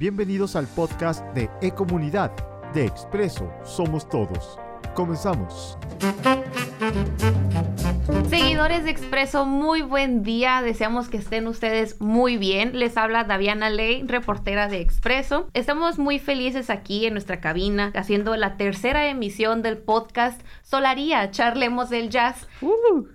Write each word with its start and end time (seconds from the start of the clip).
Bienvenidos 0.00 0.56
al 0.56 0.66
podcast 0.66 1.22
de 1.34 1.50
E-Comunidad. 1.60 2.32
De 2.72 2.86
Expreso 2.86 3.52
Somos 3.64 4.08
Todos. 4.08 4.58
Comenzamos. 4.94 5.76
Seguidores 8.30 8.84
de 8.84 8.92
Expreso, 8.92 9.44
muy 9.44 9.82
buen 9.82 10.22
día. 10.22 10.62
Deseamos 10.62 11.10
que 11.10 11.18
estén 11.18 11.46
ustedes 11.46 12.00
muy 12.00 12.38
bien. 12.38 12.78
Les 12.78 12.96
habla 12.96 13.24
Daviana 13.24 13.68
Ley, 13.68 14.02
reportera 14.06 14.68
de 14.68 14.80
Expreso. 14.80 15.50
Estamos 15.52 15.98
muy 15.98 16.18
felices 16.18 16.70
aquí 16.70 17.04
en 17.04 17.12
nuestra 17.12 17.42
cabina 17.42 17.92
haciendo 17.94 18.34
la 18.36 18.56
tercera 18.56 19.06
emisión 19.06 19.60
del 19.60 19.76
podcast 19.76 20.40
Solaría, 20.62 21.30
charlemos 21.30 21.90
del 21.90 22.08
jazz. 22.08 22.48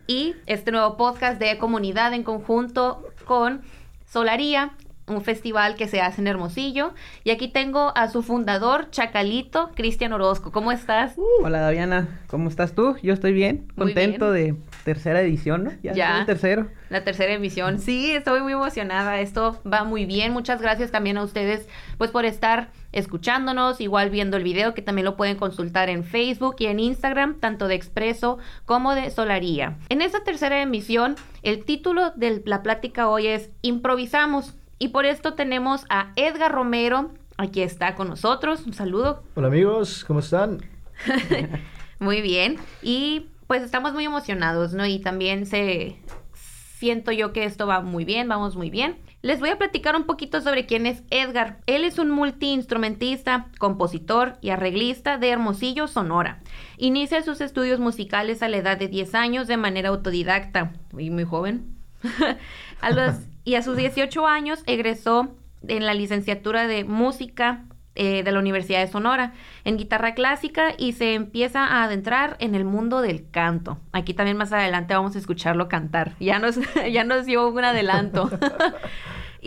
Y 0.06 0.36
este 0.46 0.72
nuevo 0.72 0.98
podcast 0.98 1.40
de 1.40 1.58
comunidad 1.58 2.14
en 2.14 2.22
conjunto 2.22 3.04
con 3.26 3.64
Solaría, 4.06 4.78
un 5.08 5.22
festival 5.22 5.76
que 5.76 5.88
se 5.88 6.02
hace 6.02 6.22
en 6.22 6.28
Hermosillo. 6.28 6.94
Y 7.24 7.32
aquí 7.32 7.48
tengo 7.48 7.92
a 7.96 8.10
su 8.10 8.24
fundador, 8.24 8.90
Chacalito, 8.90 9.72
Cristian 9.76 10.14
Orozco. 10.14 10.52
¿Cómo 10.52 10.72
estás? 10.72 11.16
Hola 11.44 11.60
Daviana, 11.60 12.22
¿cómo 12.28 12.50
estás 12.50 12.74
tú? 12.74 12.96
Yo 13.04 13.14
estoy 13.14 13.34
bien, 13.34 13.68
Muy 13.76 13.94
contento 13.94 14.32
de 14.32 14.56
tercera 14.84 15.22
edición, 15.22 15.66
¿no? 15.66 15.72
Ya. 15.84 15.92
es 15.92 16.20
el 16.22 16.26
tercero. 16.26 16.68
La 16.90 17.04
tercera 17.04 17.34
emisión. 17.34 17.80
Sí, 17.80 18.12
estoy 18.12 18.42
muy 18.42 18.54
emocionada. 18.54 19.20
Esto 19.20 19.62
va 19.72 19.84
muy 19.84 20.06
bien. 20.06 20.34
Muchas 20.34 20.62
gracias 20.62 20.92
también 20.92 21.18
a 21.18 21.24
ustedes, 21.24 21.68
pues, 21.98 22.12
por 22.12 22.26
estar 22.26 22.70
escuchándonos, 22.92 23.82
igual 23.82 24.10
viendo 24.10 24.38
el 24.38 24.44
video, 24.44 24.74
que 24.74 24.82
también 24.82 25.06
lo 25.06 25.18
pueden 25.18 25.36
consultar 25.36 25.90
en 25.90 26.04
Facebook 26.04 26.56
y 26.60 26.68
en 26.68 26.80
Instagram, 26.80 27.40
tanto 27.40 27.68
de 27.68 27.76
Expreso 27.76 28.38
como 28.66 28.96
de 28.96 29.12
Solaría. 29.12 29.78
En 29.90 30.02
esta 30.02 30.24
tercera 30.24 30.62
emisión, 30.62 31.16
el 31.44 31.66
título 31.66 32.12
de 32.16 32.42
la 32.46 32.64
plática 32.64 33.10
hoy 33.10 33.28
es 33.28 33.50
Improvisamos. 33.62 34.56
Y 34.78 34.90
por 34.90 35.06
esto 35.06 35.34
tenemos 35.34 35.86
a 35.90 36.12
Edgar 36.16 36.52
Romero. 36.52 37.12
Aquí 37.38 37.62
está 37.62 37.96
con 37.96 38.10
nosotros. 38.10 38.66
Un 38.66 38.74
saludo. 38.74 39.24
Hola 39.36 39.48
amigos, 39.48 40.04
¿cómo 40.06 40.20
están? 40.20 40.62
Muy 42.00 42.22
bien. 42.22 42.58
Y 42.82 43.28
pues 43.48 43.62
estamos 43.62 43.94
muy 43.94 44.06
emocionados, 44.06 44.74
¿no? 44.74 44.86
Y 44.86 45.00
también 45.00 45.46
se 45.46 45.98
siento 46.34 47.12
yo 47.12 47.32
que 47.32 47.46
esto 47.46 47.68
va 47.68 47.82
muy 47.82 48.06
bien, 48.06 48.28
vamos 48.28 48.56
muy 48.56 48.70
bien. 48.70 48.98
Les 49.22 49.40
voy 49.40 49.50
a 49.50 49.58
platicar 49.58 49.96
un 49.96 50.04
poquito 50.04 50.42
sobre 50.42 50.66
quién 50.66 50.86
es 50.86 51.04
Edgar. 51.10 51.60
Él 51.68 51.84
es 51.84 51.98
un 51.98 52.12
multiinstrumentista, 52.12 53.48
compositor 53.58 54.38
y 54.42 54.50
arreglista 54.50 55.18
de 55.18 55.30
Hermosillo, 55.30 55.88
Sonora. 55.88 56.42
Inicia 56.78 57.24
sus 57.24 57.42
estudios 57.42 57.80
musicales 57.80 58.44
a 58.44 58.50
la 58.50 58.58
edad 58.58 58.78
de 58.78 58.88
10 58.88 59.16
años 59.16 59.48
de 59.48 59.58
manera 59.58 59.90
autodidacta. 59.90 60.74
Muy, 60.92 61.10
muy 61.10 61.24
joven. 61.24 61.76
a 62.82 62.92
los, 62.92 63.16
y 63.46 63.56
a 63.56 63.62
sus 63.62 63.78
18 63.78 64.28
años 64.28 64.64
egresó 64.66 65.30
en 65.68 65.86
la 65.86 65.94
licenciatura 65.94 66.68
de 66.68 66.84
música 66.84 67.64
eh, 67.98 68.24
de 68.24 68.32
la 68.34 68.40
Universidad 68.40 68.82
de 68.82 68.92
Sonora 68.92 69.32
en 69.64 69.78
guitarra 69.78 70.16
clásica 70.16 70.74
y 70.78 70.92
se 70.92 71.14
empieza 71.14 71.66
a 71.66 71.86
adentrar 71.86 72.36
en 72.40 72.54
el 72.54 72.66
mundo 72.66 73.00
del 73.00 73.30
canto. 73.32 73.78
Aquí 73.94 74.14
también 74.14 74.36
más 74.36 74.52
adelante 74.52 74.94
vamos 74.94 75.16
a 75.16 75.20
escucharlo 75.20 75.70
cantar. 75.70 76.14
Ya 76.20 76.40
nos, 76.40 76.60
ya 76.92 77.06
nos 77.06 77.26
dio 77.26 77.48
un 77.48 77.64
adelanto. 77.64 78.30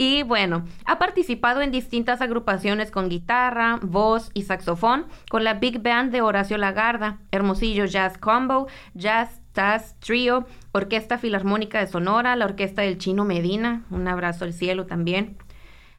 Y 0.01 0.23
bueno, 0.23 0.65
ha 0.85 1.01
participado 1.01 1.61
en 1.61 1.73
distintas 1.73 2.21
agrupaciones 2.21 2.93
con 2.93 3.09
guitarra, 3.09 3.81
voz 3.83 4.31
y 4.33 4.43
saxofón, 4.43 5.07
con 5.29 5.43
la 5.43 5.55
Big 5.55 5.83
Band 5.83 6.12
de 6.12 6.23
Horacio 6.23 6.57
Lagarda, 6.57 7.19
Hermosillo 7.33 7.85
Jazz 7.85 8.17
Combo, 8.17 8.69
Jazz 8.95 9.41
Jazz 9.59 9.97
Trio, 9.98 10.47
Orquesta 10.70 11.19
Filarmónica 11.19 11.81
de 11.81 11.89
Sonora, 11.89 12.37
la 12.37 12.45
Orquesta 12.45 12.83
del 12.83 12.97
Chino 12.97 13.25
Medina, 13.25 13.83
un 13.91 14.06
abrazo 14.06 14.45
al 14.45 14.53
cielo 14.53 14.87
también, 14.87 15.37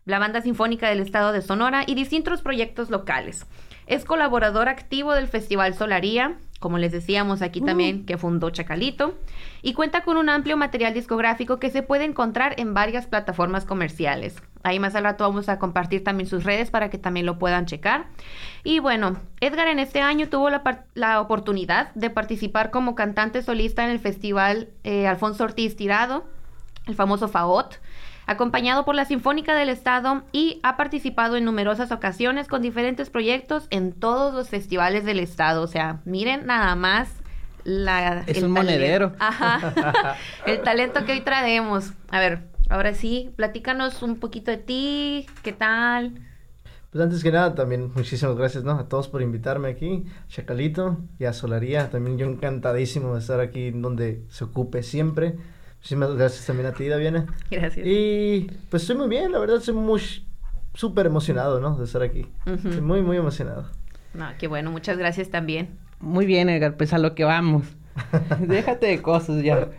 la 0.05 0.17
Banda 0.17 0.41
Sinfónica 0.41 0.88
del 0.88 1.01
Estado 1.01 1.33
de 1.33 1.41
Sonora 1.41 1.83
y 1.85 1.93
distintos 1.93 2.41
proyectos 2.41 2.89
locales. 2.89 3.45
Es 3.85 4.05
colaborador 4.05 4.69
activo 4.69 5.13
del 5.13 5.27
Festival 5.27 5.73
Solaría, 5.73 6.38
como 6.59 6.77
les 6.77 6.91
decíamos 6.91 7.41
aquí 7.41 7.61
también, 7.61 8.05
que 8.05 8.17
fundó 8.17 8.49
Chacalito, 8.49 9.17
y 9.61 9.73
cuenta 9.73 10.03
con 10.03 10.17
un 10.17 10.29
amplio 10.29 10.57
material 10.57 10.94
discográfico 10.94 11.57
que 11.57 11.69
se 11.69 11.84
puede 11.84 12.03
encontrar 12.03 12.53
en 12.57 12.73
varias 12.73 13.07
plataformas 13.07 13.66
comerciales. 13.66 14.41
Ahí 14.61 14.78
más 14.78 14.94
al 14.95 15.06
rato 15.06 15.23
vamos 15.23 15.47
a 15.47 15.57
compartir 15.57 16.03
también 16.03 16.28
sus 16.28 16.44
redes 16.44 16.69
para 16.69 16.89
que 16.89 16.97
también 16.97 17.25
lo 17.25 17.39
puedan 17.39 17.66
checar. 17.66 18.07
Y 18.66 18.79
bueno, 18.79 19.16
Edgar 19.39 19.69
en 19.69 19.79
este 19.79 20.01
año 20.01 20.28
tuvo 20.28 20.50
la, 20.50 20.85
la 20.95 21.22
oportunidad 21.22 21.94
de 21.95 22.09
participar 22.09 22.69
como 22.72 22.94
cantante 22.94 23.41
solista 23.41 23.85
en 23.85 23.91
el 23.91 24.00
Festival 24.00 24.67
eh, 24.84 25.07
Alfonso 25.07 25.45
Ortiz 25.45 25.78
Tirado, 25.78 26.25
el 26.88 26.95
famoso 26.95 27.29
FAOT, 27.29 27.75
acompañado 28.29 28.85
por 28.85 28.94
la 28.94 29.06
Sinfónica 29.06 29.56
del 29.56 29.69
Estado 29.69 30.22
y 30.31 30.59
ha 30.62 30.78
participado 30.78 31.35
en 31.35 31.45
numerosas 31.45 31.91
ocasiones 31.91 32.47
con 32.47 32.62
diferentes 32.62 33.09
proyectos 33.09 33.66
en 33.72 33.91
todos 33.91 34.35
los 34.35 34.50
festivales 34.50 35.03
del 35.03 35.19
Estado. 35.19 35.63
O 35.63 35.67
sea, 35.67 36.01
miren 36.06 36.45
nada 36.45 36.75
más 36.75 37.09
la... 37.63 38.19
Es 38.28 38.38
el 38.38 38.45
un 38.45 38.53
talento. 38.53 38.72
monedero. 38.72 39.13
Ajá. 39.19 40.16
el 40.45 40.62
talento 40.62 41.06
que 41.06 41.13
hoy 41.13 41.22
traemos. 41.22 41.94
A 42.12 42.19
ver, 42.19 42.44
ahora 42.69 42.94
sí, 42.94 43.31
platícanos 43.35 44.03
un 44.03 44.19
poquito 44.19 44.51
de 44.51 44.57
ti, 44.57 45.25
¿qué 45.41 45.51
tal? 45.51 46.13
Pues 46.91 47.03
antes 47.03 47.23
que 47.23 47.31
nada, 47.31 47.56
también 47.56 47.91
muchísimas 47.96 48.35
gracias, 48.35 48.63
¿no? 48.63 48.73
A 48.73 48.88
todos 48.88 49.07
por 49.07 49.23
invitarme 49.23 49.69
aquí, 49.69 50.06
Chacalito 50.28 50.97
y 51.17 51.25
a 51.25 51.34
Solaría. 51.34 51.90
También 51.90 52.19
yo 52.19 52.28
encantadísimo 52.28 53.16
de 53.16 53.22
estar 53.22 53.40
aquí 53.40 53.72
donde 53.72 54.23
se 54.29 54.44
ocupe 54.44 54.84
siempre. 54.84 55.35
Muchísimas 55.79 56.13
gracias 56.16 56.45
también 56.45 56.67
a 56.67 56.73
ti, 56.73 56.88
Daviana. 56.88 57.25
Gracias. 57.50 57.85
Y 57.88 58.51
pues 58.69 58.84
estoy 58.84 58.97
muy 58.97 59.07
bien, 59.07 59.31
la 59.31 59.40
verdad, 59.40 59.57
estoy 59.57 59.75
muy 59.75 60.01
súper 60.73 61.06
emocionado, 61.06 61.59
¿no? 61.59 61.78
De 61.78 61.85
estar 61.85 62.03
aquí. 62.03 62.28
Estoy 62.45 62.81
muy, 62.81 63.01
muy 63.01 63.17
emocionado. 63.17 63.66
No, 64.13 64.28
qué 64.38 64.47
bueno, 64.47 64.72
muchas 64.72 64.97
gracias 64.97 65.29
también. 65.29 65.69
Muy 66.00 66.25
bien, 66.25 66.50
Edgar, 66.50 66.75
pues 66.78 66.94
a 66.94 66.97
lo 66.97 67.16
que 67.16 67.23
vamos. 67.23 67.63
Déjate 68.40 68.88
de 68.88 69.01
cosas 69.01 69.44
ya. 69.44 69.69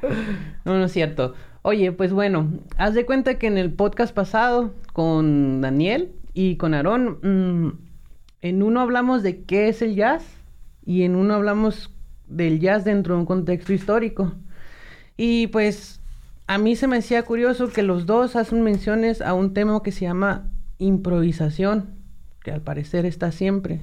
No, 0.65 0.79
no 0.79 0.85
es 0.85 0.93
cierto. 0.93 1.35
Oye, 1.63 1.93
pues 1.93 2.13
bueno, 2.13 2.49
haz 2.79 2.95
de 2.95 3.05
cuenta 3.05 3.39
que 3.39 3.47
en 3.47 3.59
el 3.59 3.73
podcast 3.73 4.15
pasado 4.15 4.73
con 4.93 5.61
Daniel 5.61 6.13
y 6.33 6.57
con 6.57 6.73
Aarón, 6.73 7.19
mm, 7.23 7.79
en 8.43 8.63
uno 8.63 8.81
hablamos 8.81 9.23
de 9.23 9.43
qué 9.43 9.69
es 9.69 9.83
el 9.83 9.95
jazz 9.95 10.25
y 10.85 11.03
en 11.03 11.17
uno 11.17 11.35
hablamos 11.35 11.95
del 12.27 12.61
jazz 12.61 12.85
dentro 12.85 13.15
de 13.15 13.21
un 13.21 13.27
contexto 13.27 13.73
histórico. 13.73 14.33
Y 15.23 15.49
pues 15.49 16.01
a 16.47 16.57
mí 16.57 16.77
se 16.77 16.87
me 16.87 16.97
hacía 16.97 17.23
curioso 17.25 17.69
que 17.69 17.83
los 17.83 18.07
dos 18.07 18.37
hacen 18.37 18.63
menciones 18.63 19.21
a 19.21 19.35
un 19.35 19.53
tema 19.53 19.83
que 19.83 19.93
se 19.93 20.07
llama 20.07 20.49
improvisación, 20.79 21.91
que 22.43 22.53
al 22.53 22.63
parecer 22.63 23.05
está 23.05 23.31
siempre. 23.31 23.83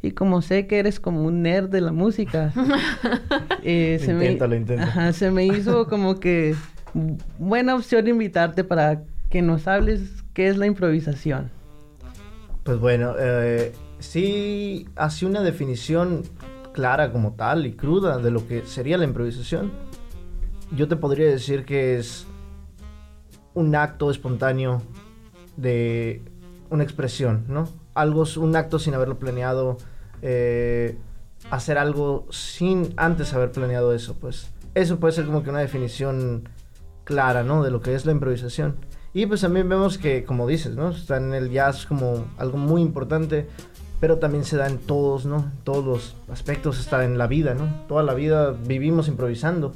Y 0.00 0.12
como 0.12 0.40
sé 0.40 0.66
que 0.66 0.78
eres 0.78 0.98
como 0.98 1.24
un 1.24 1.42
nerd 1.42 1.68
de 1.68 1.82
la 1.82 1.92
música, 1.92 2.54
eh, 3.62 3.98
Lo 4.00 4.06
se, 4.06 4.14
me, 4.14 4.24
intento, 4.24 4.46
lo 4.46 4.56
intento. 4.56 4.82
Ajá, 4.82 5.12
se 5.12 5.30
me 5.30 5.44
hizo 5.44 5.88
como 5.88 6.18
que 6.20 6.56
buena 7.38 7.74
opción 7.74 8.08
invitarte 8.08 8.64
para 8.64 9.02
que 9.28 9.42
nos 9.42 9.68
hables 9.68 10.24
qué 10.32 10.48
es 10.48 10.56
la 10.56 10.64
improvisación. 10.64 11.50
Pues 12.62 12.78
bueno, 12.78 13.12
eh, 13.18 13.74
sí 13.98 14.88
hace 14.96 15.26
una 15.26 15.42
definición 15.42 16.22
clara 16.72 17.12
como 17.12 17.34
tal 17.34 17.66
y 17.66 17.72
cruda 17.72 18.16
de 18.16 18.30
lo 18.30 18.48
que 18.48 18.62
sería 18.62 18.96
la 18.96 19.04
improvisación. 19.04 19.70
Yo 20.72 20.88
te 20.88 20.96
podría 20.96 21.26
decir 21.26 21.64
que 21.64 21.98
es 21.98 22.26
un 23.54 23.74
acto 23.74 24.10
espontáneo 24.10 24.82
de 25.56 26.22
una 26.70 26.84
expresión, 26.84 27.44
¿no? 27.48 27.68
Algo, 27.94 28.24
un 28.36 28.54
acto 28.54 28.78
sin 28.78 28.94
haberlo 28.94 29.18
planeado, 29.18 29.78
eh, 30.22 30.96
hacer 31.50 31.78
algo 31.78 32.26
sin 32.30 32.92
antes 32.96 33.32
haber 33.34 33.50
planeado 33.50 33.92
eso, 33.94 34.14
pues. 34.14 34.50
Eso 34.74 35.00
puede 35.00 35.12
ser 35.12 35.26
como 35.26 35.42
que 35.42 35.50
una 35.50 35.60
definición 35.60 36.48
clara, 37.04 37.42
¿no? 37.42 37.62
De 37.64 37.70
lo 37.70 37.80
que 37.80 37.94
es 37.94 38.06
la 38.06 38.12
improvisación. 38.12 38.76
Y 39.14 39.26
pues 39.26 39.40
también 39.40 39.68
vemos 39.68 39.98
que, 39.98 40.24
como 40.24 40.46
dices, 40.46 40.76
¿no? 40.76 40.90
Está 40.90 41.16
en 41.16 41.32
el 41.34 41.50
jazz 41.50 41.86
como 41.86 42.26
algo 42.36 42.58
muy 42.58 42.82
importante, 42.82 43.48
pero 43.98 44.18
también 44.18 44.44
se 44.44 44.56
da 44.56 44.68
en 44.68 44.78
todos, 44.78 45.24
¿no? 45.24 45.38
En 45.38 45.64
todos 45.64 45.84
los 45.84 46.16
aspectos, 46.30 46.78
está 46.78 47.04
en 47.04 47.18
la 47.18 47.26
vida, 47.26 47.54
¿no? 47.54 47.86
Toda 47.88 48.02
la 48.02 48.14
vida 48.14 48.52
vivimos 48.52 49.08
improvisando. 49.08 49.72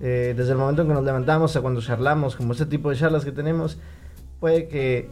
Eh, 0.00 0.34
desde 0.36 0.52
el 0.52 0.58
momento 0.58 0.82
en 0.82 0.88
que 0.88 0.94
nos 0.94 1.04
levantamos 1.04 1.56
a 1.56 1.60
cuando 1.60 1.80
charlamos, 1.80 2.36
como 2.36 2.52
este 2.52 2.66
tipo 2.66 2.90
de 2.90 2.96
charlas 2.96 3.24
que 3.24 3.32
tenemos, 3.32 3.78
puede 4.40 4.68
que 4.68 5.10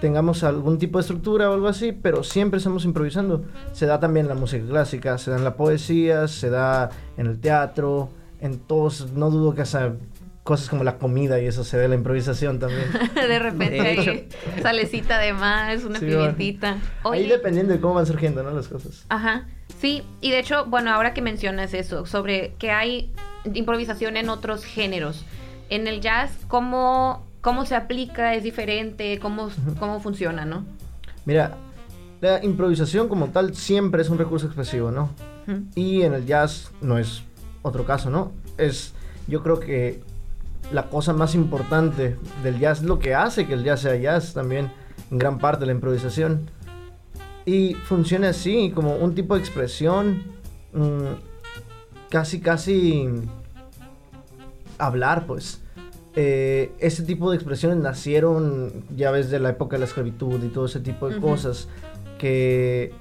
tengamos 0.00 0.44
algún 0.44 0.78
tipo 0.78 0.98
de 0.98 1.02
estructura 1.02 1.50
o 1.50 1.54
algo 1.54 1.68
así, 1.68 1.92
pero 1.92 2.22
siempre 2.22 2.58
estamos 2.58 2.84
improvisando. 2.84 3.44
Se 3.72 3.86
da 3.86 3.98
también 3.98 4.26
en 4.26 4.28
la 4.30 4.34
música 4.34 4.64
clásica, 4.66 5.18
se 5.18 5.30
da 5.30 5.38
en 5.38 5.44
la 5.44 5.56
poesía, 5.56 6.28
se 6.28 6.50
da 6.50 6.90
en 7.16 7.26
el 7.26 7.40
teatro, 7.40 8.10
en 8.40 8.58
todos, 8.58 9.12
no 9.12 9.30
dudo 9.30 9.54
que 9.54 9.62
hasta 9.62 9.94
cosas 10.46 10.68
como 10.68 10.84
la 10.84 10.96
comida 10.96 11.40
y 11.40 11.46
eso 11.46 11.64
se 11.64 11.76
ve 11.76 11.88
la 11.88 11.96
improvisación 11.96 12.58
también. 12.60 12.86
de 13.14 13.38
repente 13.38 13.80
ahí, 13.80 14.28
salecita 14.62 15.18
de 15.18 15.32
más, 15.32 15.84
una 15.84 15.98
Sí. 15.98 16.06
Ahí 17.04 17.26
dependiendo 17.26 17.72
de 17.72 17.80
cómo 17.80 17.94
van 17.94 18.06
surgiendo, 18.06 18.42
¿no? 18.42 18.52
Las 18.52 18.68
cosas. 18.68 19.04
Ajá, 19.08 19.46
sí, 19.80 20.04
y 20.20 20.30
de 20.30 20.38
hecho, 20.38 20.64
bueno, 20.66 20.92
ahora 20.92 21.14
que 21.14 21.20
mencionas 21.20 21.74
eso, 21.74 22.06
sobre 22.06 22.54
que 22.58 22.70
hay 22.70 23.12
improvisación 23.54 24.16
en 24.16 24.28
otros 24.28 24.64
géneros, 24.64 25.24
en 25.68 25.86
el 25.86 26.00
jazz, 26.00 26.30
¿cómo, 26.48 27.24
cómo 27.40 27.66
se 27.66 27.74
aplica? 27.74 28.34
¿Es 28.34 28.42
diferente? 28.42 29.18
¿Cómo, 29.20 29.50
cómo 29.78 30.00
funciona, 30.00 30.44
no? 30.44 30.64
Mira, 31.24 31.56
la 32.20 32.42
improvisación 32.44 33.08
como 33.08 33.28
tal 33.28 33.54
siempre 33.54 34.02
es 34.02 34.08
un 34.08 34.18
recurso 34.18 34.46
expresivo, 34.46 34.90
¿no? 34.90 35.10
Y 35.76 36.02
en 36.02 36.12
el 36.12 36.26
jazz 36.26 36.72
no 36.80 36.98
es 36.98 37.22
otro 37.62 37.84
caso, 37.84 38.10
¿no? 38.10 38.32
Es, 38.58 38.94
yo 39.28 39.42
creo 39.42 39.60
que 39.60 40.00
la 40.72 40.88
cosa 40.88 41.12
más 41.12 41.34
importante 41.34 42.16
del 42.42 42.58
jazz, 42.58 42.82
lo 42.82 42.98
que 42.98 43.14
hace 43.14 43.46
que 43.46 43.54
el 43.54 43.62
jazz 43.62 43.80
sea 43.80 43.96
jazz 43.96 44.34
también, 44.34 44.72
en 45.10 45.18
gran 45.18 45.38
parte 45.38 45.66
la 45.66 45.72
improvisación. 45.72 46.50
Y 47.44 47.74
funciona 47.74 48.30
así, 48.30 48.72
como 48.74 48.96
un 48.96 49.14
tipo 49.14 49.34
de 49.34 49.40
expresión, 49.40 50.24
mm, 50.72 51.35
casi, 52.10 52.40
casi 52.40 53.08
hablar, 54.78 55.26
pues. 55.26 55.62
Eh, 56.18 56.72
ese 56.78 57.02
tipo 57.02 57.30
de 57.30 57.36
expresiones 57.36 57.78
nacieron, 57.78 58.84
ya 58.96 59.10
ves, 59.10 59.30
de 59.30 59.38
la 59.38 59.50
época 59.50 59.76
de 59.76 59.80
la 59.80 59.84
esclavitud 59.84 60.42
y 60.42 60.48
todo 60.48 60.64
ese 60.64 60.80
tipo 60.80 61.08
de 61.08 61.20
cosas 61.20 61.68
que 62.18 62.94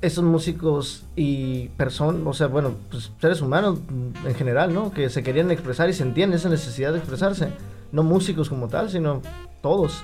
esos 0.00 0.24
músicos 0.24 1.04
y 1.14 1.68
personas, 1.70 2.22
o 2.24 2.32
sea, 2.32 2.46
bueno, 2.46 2.76
pues 2.90 3.12
seres 3.20 3.42
humanos 3.42 3.80
en 4.24 4.34
general, 4.34 4.72
¿no? 4.72 4.92
Que 4.92 5.10
se 5.10 5.22
querían 5.22 5.50
expresar 5.50 5.90
y 5.90 5.92
sentían 5.92 6.32
esa 6.32 6.48
necesidad 6.48 6.92
de 6.92 6.98
expresarse. 6.98 7.48
No 7.92 8.02
músicos 8.02 8.48
como 8.48 8.68
tal, 8.68 8.88
sino 8.88 9.20
todos. 9.60 10.02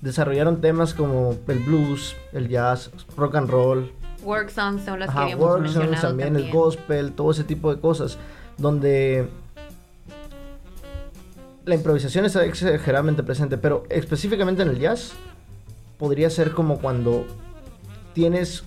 Desarrollaron 0.00 0.60
temas 0.60 0.94
como 0.94 1.36
el 1.46 1.58
blues, 1.60 2.16
el 2.32 2.48
jazz, 2.48 2.90
rock 3.16 3.36
and 3.36 3.50
roll, 3.50 3.92
Work 4.26 4.50
songs 4.50 4.84
son 4.84 5.00
las 5.00 5.10
que 5.10 5.18
habíamos 5.18 5.44
work 5.44 5.62
songs 5.66 5.76
mencionado 5.76 6.08
también, 6.08 6.28
también. 6.32 6.46
el 6.48 6.52
gospel, 6.52 7.12
todo 7.12 7.30
ese 7.30 7.44
tipo 7.44 7.72
de 7.74 7.80
cosas, 7.80 8.18
donde 8.58 9.28
la 11.64 11.74
improvisación 11.74 12.24
está 12.24 12.44
exageradamente 12.44 13.22
presente, 13.22 13.56
pero 13.58 13.84
específicamente 13.88 14.62
en 14.62 14.68
el 14.68 14.78
jazz 14.78 15.12
podría 15.98 16.28
ser 16.30 16.52
como 16.52 16.78
cuando 16.78 17.24
tienes 18.12 18.64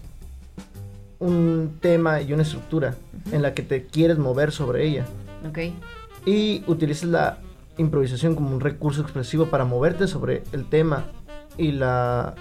un 1.19 1.77
tema 1.81 2.21
y 2.21 2.31
una 2.33 2.43
estructura 2.43 2.95
en 3.31 3.41
la 3.41 3.53
que 3.53 3.61
te 3.61 3.85
quieres 3.85 4.17
mover 4.17 4.51
sobre 4.51 4.85
ella 4.87 5.05
Ok. 5.47 5.59
y 6.25 6.63
utilizas 6.67 7.09
la 7.09 7.37
improvisación 7.77 8.35
como 8.35 8.51
un 8.51 8.61
recurso 8.61 9.01
expresivo 9.01 9.47
para 9.47 9.65
moverte 9.65 10.07
sobre 10.07 10.43
el 10.53 10.67
tema 10.69 11.05
y 11.57 11.71
la 11.73 12.35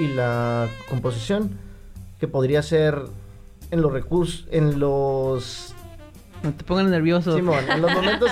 y 0.00 0.08
la 0.08 0.68
composición 0.88 1.50
que 2.18 2.28
podría 2.28 2.62
ser 2.62 3.02
en 3.70 3.82
los 3.82 3.92
recursos 3.92 4.46
en 4.50 4.78
los 4.78 5.74
No 6.42 6.52
te 6.52 6.64
pongas 6.64 6.86
nervioso. 6.86 7.36
Simón, 7.36 7.64
en 7.68 7.82
los 7.82 7.92
momentos 7.94 8.30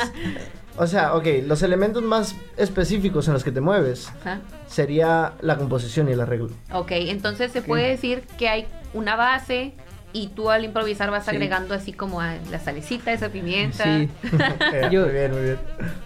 o 0.76 0.86
sea, 0.86 1.14
ok, 1.14 1.26
los 1.46 1.62
elementos 1.62 2.02
más 2.02 2.34
específicos 2.56 3.26
en 3.28 3.34
los 3.34 3.44
que 3.44 3.52
te 3.52 3.60
mueves 3.60 4.08
Ajá. 4.20 4.40
sería 4.66 5.34
la 5.40 5.58
composición 5.58 6.08
y 6.08 6.12
el 6.12 6.20
arreglo. 6.20 6.50
Ok, 6.72 6.92
entonces 6.92 7.52
se 7.52 7.60
puede 7.60 7.88
decir 7.88 8.22
que 8.38 8.48
hay 8.48 8.66
una 8.94 9.16
base 9.16 9.74
y 10.12 10.28
tú 10.28 10.50
al 10.50 10.64
improvisar 10.64 11.10
vas 11.10 11.24
Sí. 11.24 11.30
agregando 11.30 11.74
así 11.74 11.92
como 11.92 12.20
a 12.20 12.34
la 12.50 12.58
salecita, 12.58 13.12
esa 13.12 13.28
pimienta. 13.30 13.84
Sí. 13.98 14.08
Eh, 14.72 14.88
Yo- 14.90 15.02
muy 15.04 15.12
bien, 15.12 15.32
muy 15.32 15.42
bien. 15.42 15.56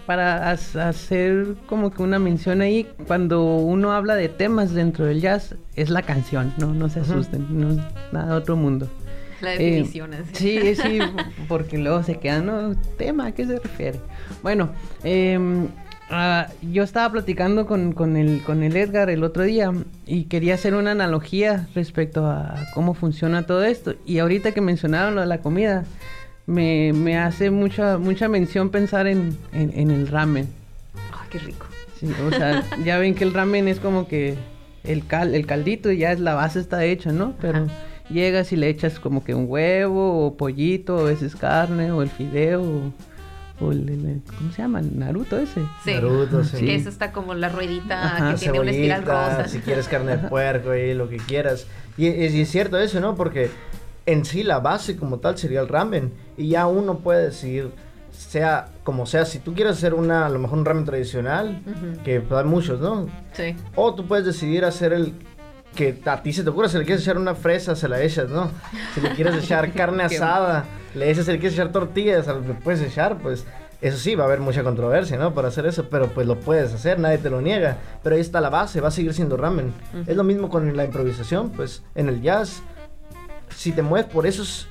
Para 0.05 0.49
hacer 0.51 1.55
como 1.67 1.91
que 1.91 2.01
una 2.03 2.19
mención 2.19 2.61
ahí, 2.61 2.87
cuando 3.07 3.43
uno 3.57 3.91
habla 3.91 4.15
de 4.15 4.29
temas 4.29 4.73
dentro 4.73 5.05
del 5.05 5.21
jazz, 5.21 5.55
es 5.75 5.89
la 5.89 6.01
canción, 6.01 6.53
no, 6.57 6.73
no 6.73 6.89
se 6.89 7.01
asusten, 7.01 7.45
no 7.49 7.71
es 7.71 7.77
nada 8.11 8.27
de 8.27 8.33
otro 8.33 8.55
mundo. 8.55 8.89
La 9.41 9.53
Eh, 9.53 9.57
definición 9.59 10.13
así. 10.15 10.33
Sí, 10.33 10.75
sí, 10.75 10.99
porque 11.47 11.77
luego 11.77 12.01
se 12.03 12.17
quedan, 12.17 12.45
¿no? 12.47 12.75
¿Tema? 12.97 13.27
¿A 13.27 13.31
qué 13.33 13.45
se 13.45 13.59
refiere? 13.59 13.99
Bueno, 14.41 14.71
em, 15.03 15.67
ah, 16.09 16.47
yo 16.61 16.83
estaba 16.83 17.11
platicando 17.11 17.65
con, 17.65 17.93
con 17.93 18.17
el, 18.17 18.43
con 18.43 18.63
el 18.63 18.75
Edgar 18.75 19.09
el 19.09 19.23
otro 19.23 19.43
día 19.43 19.71
y 20.05 20.25
quería 20.25 20.55
hacer 20.55 20.73
una 20.73 20.91
analogía 20.91 21.67
respecto 21.75 22.25
a 22.25 22.55
cómo 22.73 22.93
funciona 22.93 23.45
todo 23.45 23.63
esto. 23.63 23.95
Y 24.05 24.19
ahorita 24.19 24.51
que 24.51 24.61
mencionaron 24.61 25.15
lo 25.15 25.21
de 25.21 25.27
la 25.27 25.39
comida, 25.39 25.85
me, 26.45 26.93
me 26.93 27.17
hace 27.17 27.51
mucha, 27.51 27.97
mucha 27.97 28.27
mención 28.27 28.69
pensar 28.69 29.07
en, 29.07 29.37
en, 29.53 29.71
en 29.77 29.91
el 29.91 30.07
ramen. 30.07 30.47
Ay, 31.11 31.27
qué 31.29 31.39
rico. 31.39 31.67
Sí, 31.99 32.09
o 32.25 32.31
sea, 32.31 32.63
ya 32.85 32.97
ven 32.97 33.15
que 33.15 33.23
el 33.23 33.33
ramen 33.33 33.67
es 33.67 33.79
como 33.79 34.07
que 34.07 34.35
el 34.83 35.05
cal, 35.05 35.35
el 35.35 35.45
caldito 35.45 35.91
y 35.91 35.99
ya 35.99 36.11
es 36.11 36.19
la 36.19 36.33
base 36.33 36.59
está 36.59 36.83
hecha, 36.85 37.11
¿no? 37.11 37.33
Pero 37.41 37.65
Ajá. 37.65 37.67
llegas 38.09 38.51
y 38.53 38.55
le 38.55 38.69
echas 38.69 38.99
como 38.99 39.23
que 39.23 39.35
un 39.35 39.45
huevo 39.47 40.25
o 40.25 40.37
pollito, 40.37 40.95
o 40.95 40.99
a 41.01 41.03
veces 41.03 41.35
carne 41.35 41.91
o 41.91 42.01
el 42.01 42.09
fideo 42.09 42.61
o, 42.61 42.93
o 43.59 43.71
el, 43.71 43.89
el- 43.89 44.21
¿cómo 44.37 44.51
se 44.51 44.61
llama? 44.61 44.81
Naruto 44.81 45.37
ese. 45.37 45.61
Sí. 45.83 45.93
Naruto, 45.93 46.43
sí. 46.43 46.57
Que 46.65 46.75
eso 46.75 46.89
está 46.89 47.11
como 47.11 47.33
la 47.33 47.49
ruedita 47.49 48.03
Ajá. 48.15 48.33
que 48.33 48.39
tiene 48.39 48.59
una 48.59 48.71
espiral 48.71 49.03
rosa. 49.03 49.47
si 49.47 49.59
quieres 49.59 49.87
carne 49.87 50.17
de 50.17 50.27
puerco 50.29 50.73
y 50.75 50.93
lo 50.93 51.09
que 51.09 51.17
quieras. 51.17 51.65
Y, 51.97 52.07
y- 52.07 52.25
y 52.27 52.41
es 52.41 52.49
cierto 52.51 52.77
eso, 52.77 52.99
¿no? 52.99 53.15
Porque 53.15 53.49
en 54.05 54.23
sí 54.25 54.43
la 54.43 54.59
base 54.59 54.95
como 54.95 55.17
tal 55.19 55.37
sería 55.37 55.59
el 55.61 55.67
ramen. 55.67 56.13
Y 56.37 56.49
ya 56.49 56.67
uno 56.67 56.99
puede 56.99 57.25
decir, 57.25 57.71
sea 58.11 58.69
como 58.83 59.05
sea, 59.05 59.25
si 59.25 59.39
tú 59.39 59.53
quieres 59.53 59.77
hacer 59.77 59.93
una, 59.93 60.25
a 60.25 60.29
lo 60.29 60.39
mejor 60.39 60.59
un 60.59 60.65
ramen 60.65 60.85
tradicional, 60.85 61.61
Ujú. 61.65 62.03
que 62.03 62.21
pues, 62.21 62.39
hay 62.39 62.47
muchos, 62.49 62.79
¿no? 62.79 63.07
Sí. 63.33 63.55
O 63.75 63.93
tú 63.95 64.05
puedes 64.07 64.25
decidir 64.25 64.65
hacer 64.65 64.93
el 64.93 65.13
que 65.75 65.99
a 66.05 66.23
ti 66.23 66.33
se 66.33 66.43
te 66.43 66.49
ocurra. 66.49 66.69
Si 66.69 66.77
le 66.77 66.85
quieres 66.85 67.03
echar 67.03 67.17
una 67.17 67.35
fresa, 67.35 67.75
se 67.75 67.87
la 67.87 68.01
echas, 68.01 68.29
¿no? 68.29 68.49
Si 68.95 69.01
le 69.01 69.11
quieres 69.11 69.35
echar 69.43 69.71
carne 69.73 70.07
Qué 70.07 70.15
asada, 70.15 70.65
le. 70.97 71.13
Si 71.15 71.21
le 71.31 71.39
quieres 71.39 71.53
echar 71.53 71.71
tortillas, 71.71 72.27
le 72.27 72.53
puedes 72.55 72.81
echar, 72.81 73.17
pues. 73.17 73.45
Eso 73.79 73.97
sí, 73.99 74.15
va 74.15 74.23
a 74.23 74.27
haber 74.27 74.39
mucha 74.39 74.63
controversia, 74.63 75.17
¿no? 75.17 75.35
Para 75.35 75.49
hacer 75.49 75.67
eso, 75.67 75.87
pero 75.87 76.07
pues 76.07 76.25
lo 76.25 76.39
puedes 76.39 76.73
hacer, 76.73 76.97
nadie 76.97 77.19
te 77.19 77.29
lo 77.29 77.41
niega. 77.41 77.77
Pero 78.01 78.15
ahí 78.15 78.21
está 78.21 78.41
la 78.41 78.49
base, 78.49 78.81
va 78.81 78.87
a 78.87 78.91
seguir 78.91 79.13
siendo 79.13 79.37
ramen. 79.37 79.67
Ujú. 79.93 80.09
Es 80.09 80.17
lo 80.17 80.23
mismo 80.23 80.49
con 80.49 80.75
la 80.75 80.83
improvisación, 80.83 81.51
pues 81.51 81.83
en 81.93 82.09
el 82.09 82.23
jazz, 82.23 82.63
si 83.55 83.71
te 83.71 83.83
mueves 83.83 84.09
por 84.11 84.25
esos, 84.25 84.67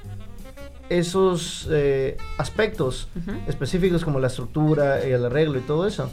esos 0.88 1.68
eh, 1.70 2.16
aspectos 2.36 3.08
Ujú. 3.16 3.36
específicos 3.46 4.04
como 4.04 4.18
la 4.18 4.26
estructura 4.26 5.06
y 5.06 5.12
el 5.12 5.24
arreglo 5.24 5.58
y 5.58 5.62
todo 5.62 5.86
eso, 5.86 6.10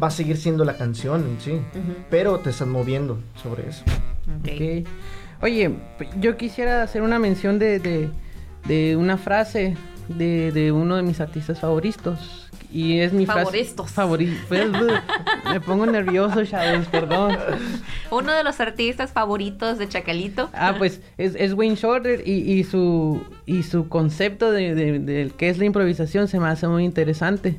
va 0.00 0.06
a 0.06 0.10
seguir 0.10 0.36
siendo 0.36 0.64
la 0.64 0.76
canción 0.76 1.22
en 1.26 1.40
sí. 1.40 1.60
Pero 2.10 2.38
te 2.38 2.50
estás 2.50 2.68
moviendo 2.68 3.18
sobre 3.42 3.68
eso. 3.68 3.82
Ok. 4.40 4.48
Ok. 4.82 4.88
Oye, 5.40 5.74
yo 6.20 6.36
quisiera 6.36 6.82
hacer 6.82 7.02
una 7.02 7.18
mención 7.18 7.58
de, 7.58 7.78
de, 7.78 8.10
de 8.66 8.96
una 8.96 9.16
frase 9.16 9.76
de, 10.08 10.52
de 10.52 10.72
uno 10.72 10.96
de 10.96 11.02
mis 11.02 11.20
artistas 11.20 11.60
favoritos. 11.60 12.44
Y 12.70 12.98
es 12.98 13.14
mi 13.14 13.24
Favoristos. 13.24 13.86
frase. 13.86 13.94
Favoritos. 13.94 14.46
Me 15.50 15.58
pongo 15.60 15.86
nervioso, 15.86 16.44
chavos, 16.44 16.86
perdón. 16.88 17.38
Uno 18.10 18.30
de 18.32 18.44
los 18.44 18.60
artistas 18.60 19.10
favoritos 19.10 19.78
de 19.78 19.88
Chacalito. 19.88 20.50
Ah, 20.52 20.74
pues 20.76 21.00
es, 21.16 21.34
es 21.34 21.54
Wayne 21.54 21.76
Shorter 21.76 22.28
y, 22.28 22.32
y 22.32 22.64
su, 22.64 23.22
y 23.46 23.62
su 23.62 23.88
concepto 23.88 24.50
de, 24.52 24.74
de, 24.74 24.98
de 24.98 25.32
qué 25.38 25.48
es 25.48 25.56
la 25.56 25.64
improvisación 25.64 26.28
se 26.28 26.38
me 26.40 26.48
hace 26.48 26.68
muy 26.68 26.84
interesante. 26.84 27.56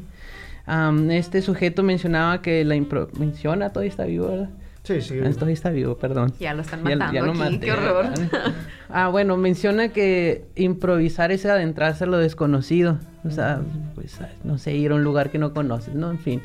Am, 0.67 1.09
este 1.09 1.41
sujeto 1.41 1.81
mencionaba 1.81 2.43
que 2.43 2.63
la 2.63 2.75
impro... 2.75 3.09
Menciona, 3.17 3.69
todavía 3.71 3.89
está 3.89 4.03
vivo, 4.05 4.27
¿verdad? 4.27 4.49
Sí, 4.83 5.01
sí. 5.01 5.19
Ah, 5.23 5.29
Todavía 5.31 5.53
está 5.53 5.69
vivo, 5.69 5.97
perdón. 5.97 6.33
Ya 6.39 6.53
lo 6.53 6.61
están 6.61 6.83
Ya- 6.83 6.95
matando 6.95 7.13
ya 7.13 7.21
lo 7.21 7.31
aquí. 7.31 7.39
maté, 7.39 7.59
Qué 7.59 7.71
horror. 7.71 8.09
¿verdad? 8.09 8.53
Ah, 8.91 9.07
bueno, 9.09 9.37
menciona 9.37 9.89
que 9.89 10.45
improvisar 10.55 11.31
es 11.31 11.45
adentrarse 11.45 12.05
a 12.05 12.07
lo 12.07 12.17
desconocido. 12.17 12.97
O 13.23 13.29
sea, 13.29 13.61
pues, 13.93 14.17
no 14.43 14.57
sé, 14.57 14.73
ir 14.75 14.91
a 14.91 14.95
un 14.95 15.03
lugar 15.03 15.29
que 15.29 15.37
no 15.37 15.53
conoces, 15.53 15.93
¿no? 15.93 16.09
En 16.09 16.17
fin. 16.17 16.41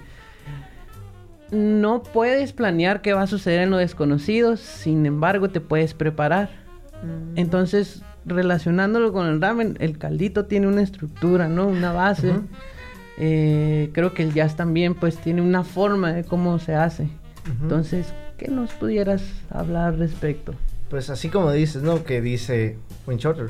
No 1.50 2.02
puedes 2.02 2.52
planear 2.52 3.00
qué 3.00 3.12
va 3.12 3.22
a 3.22 3.26
suceder 3.26 3.60
en 3.60 3.70
lo 3.70 3.76
desconocido, 3.76 4.56
sin 4.56 5.06
embargo, 5.06 5.48
te 5.50 5.60
puedes 5.60 5.94
preparar. 5.94 6.50
Mm. 7.02 7.38
Entonces, 7.38 8.02
relacionándolo 8.26 9.12
con 9.12 9.26
el 9.26 9.40
ramen, 9.40 9.76
el 9.80 9.96
caldito 9.98 10.46
tiene 10.46 10.66
una 10.66 10.82
estructura, 10.82 11.48
¿no? 11.48 11.66
Una 11.66 11.92
base. 11.92 12.32
Eh, 13.18 13.90
creo 13.92 14.12
que 14.14 14.22
el 14.22 14.34
jazz 14.34 14.56
también, 14.56 14.94
pues, 14.94 15.16
tiene 15.18 15.40
una 15.42 15.62
forma 15.64 16.12
de 16.12 16.24
cómo 16.24 16.58
se 16.58 16.74
hace. 16.74 17.04
Ujú. 17.04 17.62
Entonces, 17.62 18.12
¿qué 18.38 18.48
nos 18.48 18.72
pudieras 18.72 19.22
hablar 19.50 19.94
al 19.94 19.98
respecto? 19.98 20.54
Pues 20.90 21.10
así 21.10 21.28
como 21.28 21.50
dices, 21.52 21.82
¿no? 21.82 22.04
Que 22.04 22.20
dice 22.20 22.78
Wayne 23.06 23.20
Shorter, 23.20 23.48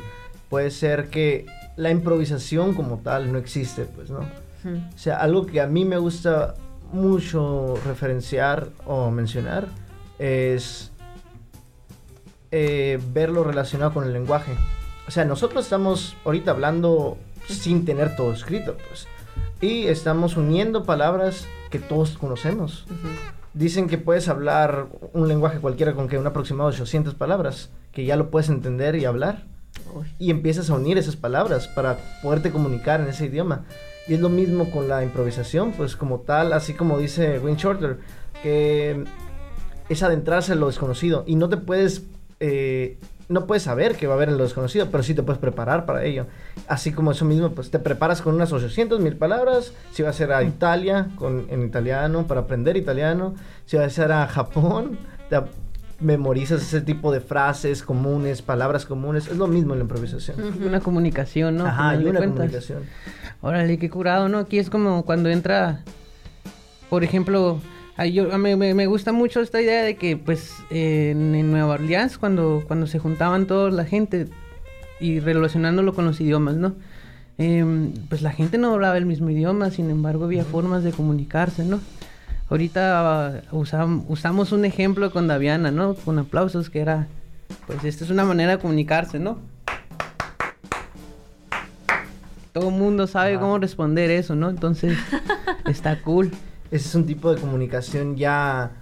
puede 0.49 0.71
ser 0.71 1.09
que 1.09 1.47
la 1.77 1.91
improvisación 1.91 2.75
como 2.75 2.99
tal 2.99 3.33
no 3.33 3.39
existe, 3.39 3.85
pues, 3.85 4.11
¿no? 4.11 4.21
O 4.65 4.99
sea, 4.99 5.17
algo 5.17 5.45
que 5.45 5.61
a 5.61 5.67
mí 5.67 5.85
me 5.85 5.99
gusta 5.99 6.55
mucho 6.91 7.75
referenciar 7.85 8.69
o 8.87 9.11
mencionar 9.11 9.69
es 10.19 10.91
eh, 12.51 12.99
verlo 13.13 13.45
relacionado 13.45 13.93
con 13.93 14.05
el 14.05 14.13
lenguaje. 14.13 14.53
O 15.07 15.11
sea, 15.11 15.25
nosotros 15.25 15.65
estamos 15.65 16.17
ahorita 16.25 16.53
hablando 16.53 17.19
sin 17.47 17.85
tener 17.85 18.17
todo 18.17 18.33
escrito, 18.33 18.77
pues. 18.89 19.07
Y 19.61 19.87
estamos 19.89 20.37
uniendo 20.37 20.85
palabras 20.85 21.47
que 21.71 21.79
todos 21.79 22.17
conocemos. 22.17 22.87
Dicen 23.55 23.89
que 23.89 23.99
puedes 23.99 24.29
hablar 24.29 24.89
un 25.13 25.29
lenguaje 25.29 25.61
cualquiera 25.61 25.95
con 25.95 26.09
que 26.09 26.19
un 26.19 26.27
aproximado 26.27 26.71
de 26.71 26.77
800 26.77 27.15
palabras, 27.15 27.71
que 27.93 28.05
ya 28.05 28.17
lo 28.17 28.31
puedes 28.31 28.49
entender 28.49 28.97
y 28.97 29.05
hablar. 29.05 29.45
Y 30.19 30.31
empiezas 30.31 30.71
a 30.71 30.75
unir 30.75 30.99
esas 30.99 31.17
palabras 31.17 31.69
para 31.69 31.99
poderte 32.23 32.51
comunicar 32.51 33.01
en 33.01 33.09
ese 33.09 33.27
idioma. 33.27 33.65
Y 34.09 34.15
es 34.15 34.21
lo 34.21 34.29
mismo 34.29 34.71
con 34.71 34.89
la 34.89 35.03
improvisación, 35.03 35.73
pues 35.73 35.97
como 35.97 36.21
tal, 36.21 36.53
así 36.53 36.75
como 36.75 36.99
dice 36.99 37.39
Wayne 37.39 37.59
Shorter, 37.59 37.99
que 38.43 39.05
es 39.89 40.03
adentrarse 40.03 40.53
en 40.53 40.61
lo 40.61 40.67
desconocido 40.67 41.25
y 41.27 41.37
no 41.37 41.49
te 41.49 41.57
puedes 41.57 42.03
eh, 42.41 42.99
no 43.29 43.47
puedes 43.47 43.63
saber 43.63 43.97
qué 43.97 44.07
va 44.07 44.15
a 44.15 44.17
haber 44.17 44.29
en 44.29 44.37
lo 44.37 44.45
desconocido, 44.45 44.91
pero 44.91 45.03
sí 45.03 45.15
te 45.15 45.23
puedes 45.23 45.41
preparar 45.41 45.87
para 45.87 46.05
ello. 46.05 46.27
Así 46.69 46.93
como 46.93 47.13
eso 47.13 47.25
mismo, 47.25 47.51
pues 47.51 47.71
te 47.71 47.79
preparas 47.79 48.23
con 48.23 48.35
unas 48.35 48.53
800 48.53 49.01
mil 49.01 49.17
palabras, 49.17 49.73
si 49.93 50.03
vas 50.03 50.15
a 50.15 50.19
ser 50.19 50.33
a 50.33 50.43
Italia 50.43 51.09
con, 51.17 51.47
en 51.51 51.65
italiano, 51.65 52.27
para 52.27 52.43
aprender 52.43 52.77
italiano, 52.77 53.35
si 53.67 53.77
vas 53.77 53.87
a 53.87 53.91
ser 53.91 54.13
a 54.13 54.27
Japón, 54.27 54.99
te 55.31 55.41
memorizas 56.01 56.61
ese 56.61 56.81
tipo 56.81 57.13
de 57.13 57.21
frases 57.21 57.83
comunes, 57.83 58.43
palabras 58.43 58.85
comunes, 58.85 59.29
es 59.29 59.37
lo 59.37 59.47
mismo 59.47 59.73
en 59.73 59.79
la 59.79 59.85
improvisación. 59.85 60.37
Una 60.63 60.81
comunicación, 60.81 61.57
¿no? 61.57 61.67
Ajá, 61.67 61.91
Final 61.93 62.01
y 62.01 62.05
de 62.05 62.11
una 62.11 62.19
cuentas. 62.19 62.37
comunicación. 62.37 62.83
Órale, 63.41 63.79
qué 63.79 63.89
curado, 63.89 64.29
¿no? 64.29 64.39
Aquí 64.39 64.59
es 64.59 64.69
como 64.71 65.05
cuando 65.05 65.29
entra, 65.31 65.81
por 66.91 67.05
ejemplo, 67.05 67.61
a, 67.97 68.07
yo, 68.07 68.37
mí 68.39 68.57
me, 68.57 68.75
me 68.75 68.87
gusta 68.87 69.13
mucho 69.13 69.41
esta 69.41 69.61
idea 69.61 69.83
de 69.83 69.97
que, 69.97 70.17
pues, 70.17 70.53
eh, 70.71 71.11
en, 71.13 71.35
en 71.35 71.51
Nueva 71.51 71.75
Orleans, 71.75 72.19
cuando, 72.19 72.65
cuando 72.67 72.87
se 72.87 72.99
juntaban 72.99 73.47
toda 73.47 73.71
la 73.71 73.85
gente 73.85 74.27
y 75.01 75.21
relacionándolo 75.21 75.95
con 75.95 76.05
los 76.05 76.21
idiomas, 76.21 76.57
¿no? 76.57 76.75
Em, 77.39 77.93
pues 78.09 78.23
la 78.23 78.31
gente 78.31 78.59
no 78.59 78.73
hablaba 78.73 78.97
el 78.97 79.07
mismo 79.07 79.31
idioma, 79.31 79.71
sin 79.71 79.91
embargo, 79.91 80.25
había 80.25 80.45
formas 80.45 80.83
de 80.85 80.93
comunicarse, 80.93 81.65
¿no? 81.65 81.81
Ahorita 82.51 83.01
ah, 83.29 83.43
usam- 83.53 84.05
usamos 84.09 84.53
un 84.53 84.65
ejemplo 84.65 85.11
con 85.11 85.27
Daviana, 85.29 85.71
¿no? 85.71 85.95
Con 85.95 86.19
aplausos, 86.19 86.71
que 86.71 86.81
era, 86.81 87.07
pues, 87.67 87.85
esta 87.85 88.05
es 88.05 88.11
una 88.11 88.25
manera 88.25 88.53
de 88.57 88.59
comunicarse, 88.59 89.19
¿no? 89.19 89.39
Todo 92.53 92.69
el 92.69 92.75
mundo 92.75 93.07
sabe 93.09 93.33
Ajá. 93.33 93.41
cómo 93.41 93.59
responder 93.59 94.11
eso, 94.11 94.35
¿no? 94.37 94.49
Entonces, 94.51 94.97
está 95.67 96.01
cool. 96.03 96.31
Ese 96.75 96.89
es 96.89 96.95
un 96.97 97.07
tipo 97.07 97.33
de 97.33 97.41
comunicación 97.41 98.17
ya 98.17 98.73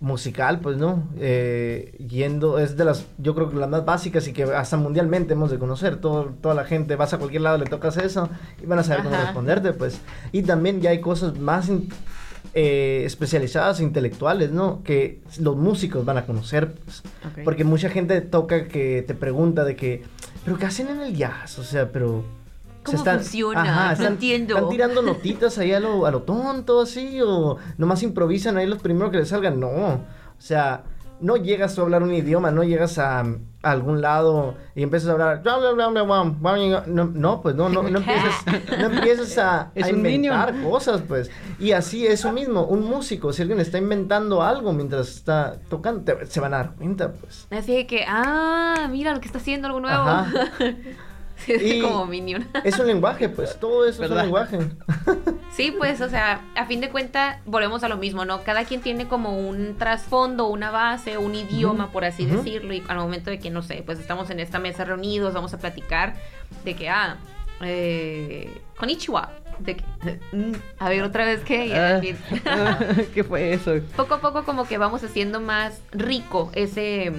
musical, 0.00 0.58
pues, 0.60 0.76
¿no? 0.76 1.08
Eh, 1.18 1.94
yendo, 2.08 2.58
es 2.58 2.76
de 2.76 2.84
las, 2.84 3.04
yo 3.18 3.34
creo 3.34 3.48
que 3.48 3.56
las 3.56 3.68
más 3.68 3.84
básicas 3.84 4.26
y 4.26 4.32
que 4.32 4.42
hasta 4.42 4.76
mundialmente 4.76 5.34
hemos 5.34 5.50
de 5.50 5.58
conocer. 5.58 5.96
Todo, 6.00 6.32
toda 6.40 6.54
la 6.54 6.64
gente, 6.64 6.96
vas 6.96 7.12
a 7.14 7.18
cualquier 7.18 7.42
lado, 7.42 7.58
le 7.58 7.66
tocas 7.66 7.96
eso 7.96 8.28
y 8.62 8.66
van 8.66 8.80
a 8.80 8.82
saber 8.82 9.04
cómo 9.04 9.16
responderte, 9.26 9.72
pues. 9.72 10.00
Y 10.32 10.42
también 10.42 10.80
ya 10.80 10.90
hay 10.90 11.00
cosas 11.00 11.38
más 11.38 11.68
in- 11.68 11.88
eh, 12.54 13.02
especializadas, 13.04 13.80
intelectuales, 13.80 14.50
¿no? 14.50 14.82
Que 14.82 15.20
los 15.38 15.56
músicos 15.56 16.04
van 16.04 16.16
a 16.18 16.26
conocer, 16.26 16.72
pues. 16.72 17.02
Porque 17.44 17.62
mucha 17.64 17.88
gente 17.88 18.20
toca 18.20 18.66
que 18.66 19.04
te 19.06 19.14
pregunta 19.14 19.64
de 19.64 19.76
que, 19.76 20.02
¿pero 20.44 20.58
qué 20.58 20.66
hacen 20.66 20.88
en 20.88 21.00
el 21.02 21.14
jazz? 21.14 21.58
O 21.60 21.62
sea, 21.64 21.92
pero... 21.92 22.24
se 22.90 22.96
¿Cómo 22.96 23.10
funciona? 23.10 23.94
No 23.98 24.04
entiendo. 24.06 24.54
Están 24.56 24.70
tirando 24.70 25.02
notitas 25.02 25.58
ahí 25.58 25.72
a 25.72 25.80
lo, 25.80 26.06
a 26.06 26.10
lo 26.10 26.22
tonto, 26.22 26.80
así, 26.80 27.20
o 27.22 27.56
nomás 27.76 28.02
improvisan 28.02 28.56
ahí 28.56 28.66
los 28.66 28.80
primeros 28.80 29.10
que 29.10 29.18
les 29.18 29.28
salgan. 29.28 29.60
No, 29.60 29.68
o 29.68 30.00
sea, 30.38 30.84
no 31.20 31.36
llegas 31.36 31.78
a 31.78 31.82
hablar 31.82 32.02
un 32.02 32.12
idioma, 32.14 32.50
no 32.50 32.62
llegas 32.62 32.98
a, 32.98 33.20
a 33.20 33.26
algún 33.62 34.00
lado 34.00 34.54
y 34.74 34.82
empiezas 34.82 35.08
a 35.08 35.12
hablar... 35.12 35.42
No, 35.44 35.60
no 37.06 37.42
pues 37.42 37.54
no, 37.56 37.68
no, 37.68 37.82
no 37.82 37.98
empiezas, 37.98 38.44
no 38.78 38.86
empiezas 38.86 39.38
a, 39.38 39.72
inventar 39.90 40.54
cosas, 40.62 41.02
pues. 41.06 41.30
Y 41.58 41.72
así, 41.72 42.06
eso 42.06 42.32
mismo, 42.32 42.64
un 42.64 42.84
músico, 42.84 43.32
si 43.32 43.42
alguien 43.42 43.60
está 43.60 43.78
inventando 43.78 44.42
algo 44.42 44.72
mientras 44.72 45.08
está 45.08 45.58
tocando, 45.68 46.02
te- 46.02 46.26
se 46.26 46.40
van 46.40 46.54
a 46.54 46.58
dar 46.58 46.74
cuenta, 46.74 47.12
pues. 47.12 47.46
Así 47.50 47.84
que, 47.86 48.04
ah, 48.06 48.88
mira 48.90 49.12
lo 49.12 49.20
que 49.20 49.26
está 49.26 49.38
haciendo 49.38 49.66
algo 49.66 49.80
nuevo. 49.80 50.02
Ajá. 50.02 50.32
Sí, 51.46 51.52
Y- 51.60 51.80
como 51.82 52.06
Minion. 52.06 52.46
Es 52.64 52.78
un 52.78 52.86
lenguaje, 52.86 53.28
pues, 53.28 53.58
todo 53.58 53.86
eso 53.86 54.04
es 54.04 54.10
un 54.10 54.16
lenguaje. 54.16 54.58
Sí, 55.56 55.72
pues, 55.76 56.00
o 56.00 56.08
sea, 56.08 56.42
a 56.54 56.66
fin 56.66 56.80
de 56.80 56.88
cuentas, 56.90 57.38
volvemos 57.44 57.82
a 57.82 57.88
lo 57.88 57.96
mismo, 57.96 58.24
¿no? 58.24 58.44
Cada 58.44 58.64
quien 58.64 58.80
tiene 58.80 59.08
como 59.08 59.36
un 59.36 59.76
trasfondo, 59.76 60.46
una 60.46 60.70
base, 60.70 61.18
un 61.18 61.34
idioma, 61.34 61.90
por 61.90 62.04
así 62.04 62.26
decirlo, 62.26 62.74
y 62.74 62.84
al 62.86 62.98
momento 62.98 63.30
de 63.30 63.40
que, 63.40 63.50
no 63.50 63.62
sé, 63.62 63.82
pues 63.84 63.98
estamos 63.98 64.30
en 64.30 64.38
esta 64.38 64.60
mesa 64.60 64.84
reunidos, 64.84 65.34
vamos 65.34 65.52
a 65.54 65.58
platicar 65.58 66.14
de 66.64 66.74
que, 66.76 66.88
ah, 66.90 67.16
eh, 67.62 68.60
Konnichiwa. 68.76 69.32
De 69.58 69.74
que, 69.76 69.84
mm, 70.30 70.52
a 70.78 70.88
ver, 70.88 71.02
otra 71.02 71.24
vez 71.24 71.40
que... 71.40 71.74
Ah, 71.74 72.00
¿Qué 73.12 73.24
fue 73.24 73.52
eso? 73.52 73.72
poco 73.96 74.14
a 74.14 74.20
poco 74.20 74.44
como 74.44 74.68
que 74.68 74.78
vamos 74.78 75.02
haciendo 75.02 75.40
más 75.40 75.80
rico 75.90 76.52
ese 76.54 77.10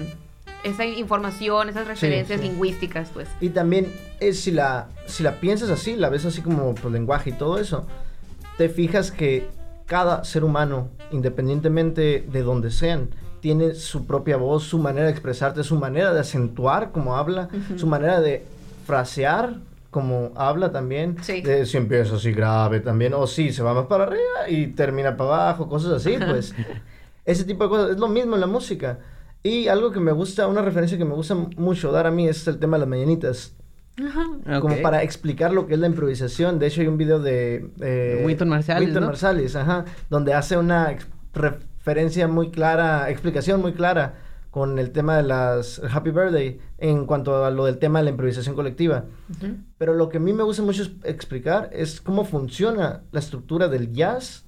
esa 0.64 0.84
información, 0.84 1.68
esas 1.68 1.86
referencias 1.86 2.40
sí. 2.40 2.48
lingüísticas, 2.48 3.10
pues. 3.12 3.28
Y 3.40 3.50
también, 3.50 3.92
es, 4.20 4.40
si, 4.40 4.50
la, 4.50 4.88
si 5.06 5.22
la 5.22 5.40
piensas 5.40 5.70
así, 5.70 5.96
la 5.96 6.08
ves 6.08 6.24
así 6.24 6.42
como 6.42 6.74
pues, 6.74 6.92
lenguaje 6.92 7.30
y 7.30 7.32
todo 7.32 7.58
eso, 7.58 7.86
te 8.58 8.68
fijas 8.68 9.10
que 9.10 9.48
cada 9.86 10.24
ser 10.24 10.44
humano, 10.44 10.88
independientemente 11.10 12.24
de 12.30 12.42
donde 12.42 12.70
sean, 12.70 13.10
tiene 13.40 13.74
su 13.74 14.06
propia 14.06 14.36
voz, 14.36 14.64
su 14.64 14.78
manera 14.78 15.06
de 15.06 15.12
expresarte, 15.12 15.64
su 15.64 15.76
manera 15.76 16.12
de 16.12 16.20
acentuar 16.20 16.92
como 16.92 17.16
habla, 17.16 17.48
su 17.76 17.86
manera 17.86 18.20
de 18.20 18.44
frasear 18.86 19.56
como 19.90 20.32
habla 20.36 20.72
también. 20.72 21.16
Sí. 21.22 21.40
De 21.40 21.66
si 21.66 21.76
empieza 21.76 22.16
así 22.16 22.32
grave 22.32 22.80
también, 22.80 23.14
o 23.14 23.26
si 23.26 23.52
se 23.52 23.62
va 23.62 23.74
más 23.74 23.86
para 23.86 24.04
arriba 24.04 24.48
y 24.48 24.68
termina 24.68 25.16
para 25.16 25.30
abajo, 25.30 25.68
cosas 25.68 25.92
así, 25.92 26.16
pues. 26.18 26.54
Ese 27.24 27.44
tipo 27.44 27.64
de 27.64 27.70
cosas. 27.70 27.90
Es 27.92 27.98
lo 27.98 28.08
mismo 28.08 28.34
en 28.34 28.40
la 28.40 28.46
música. 28.46 28.98
Y 29.42 29.68
algo 29.68 29.90
que 29.90 30.00
me 30.00 30.12
gusta, 30.12 30.46
una 30.48 30.62
referencia 30.62 30.98
que 30.98 31.04
me 31.04 31.14
gusta 31.14 31.34
mucho 31.34 31.92
dar 31.92 32.06
a 32.06 32.10
mí 32.10 32.28
es 32.28 32.46
el 32.46 32.58
tema 32.58 32.76
de 32.76 32.80
las 32.80 32.88
mañanitas. 32.88 33.54
Como 34.60 34.76
Ok. 34.76 34.82
para 34.82 35.02
explicar 35.02 35.52
lo 35.52 35.66
que 35.66 35.74
es 35.74 35.80
la 35.80 35.86
improvisación. 35.86 36.58
De 36.58 36.66
hecho, 36.66 36.80
hay 36.80 36.86
un 36.86 36.96
video 36.98 37.20
de... 37.20 37.70
eh, 37.80 38.22
Wynton 38.24 38.48
Marsalis, 38.48 38.86
Wynton 38.86 39.02
¿no? 39.02 39.06
Marsalis, 39.08 39.56
ajá. 39.56 39.84
Donde 40.08 40.34
hace 40.34 40.56
una 40.56 40.94
referencia 41.34 42.28
muy 42.28 42.50
clara, 42.50 43.08
explicación 43.10 43.60
muy 43.60 43.72
clara 43.72 44.14
con 44.50 44.78
el 44.78 44.90
tema 44.90 45.16
de 45.16 45.22
las 45.22 45.80
Happy 45.92 46.10
Birthday 46.10 46.58
en 46.78 47.06
cuanto 47.06 47.44
a 47.44 47.50
lo 47.50 47.66
del 47.66 47.78
tema 47.78 48.00
de 48.00 48.06
la 48.06 48.10
improvisación 48.10 48.54
colectiva. 48.54 49.04
Pero 49.78 49.94
lo 49.94 50.08
que 50.08 50.16
a 50.16 50.20
mí 50.20 50.32
me 50.32 50.42
gusta 50.42 50.62
mucho 50.62 50.82
es- 50.82 50.90
explicar 51.04 51.70
es 51.72 52.00
cómo 52.00 52.24
funciona 52.24 53.02
la 53.12 53.20
estructura 53.20 53.68
del 53.68 53.92
jazz 53.92 54.44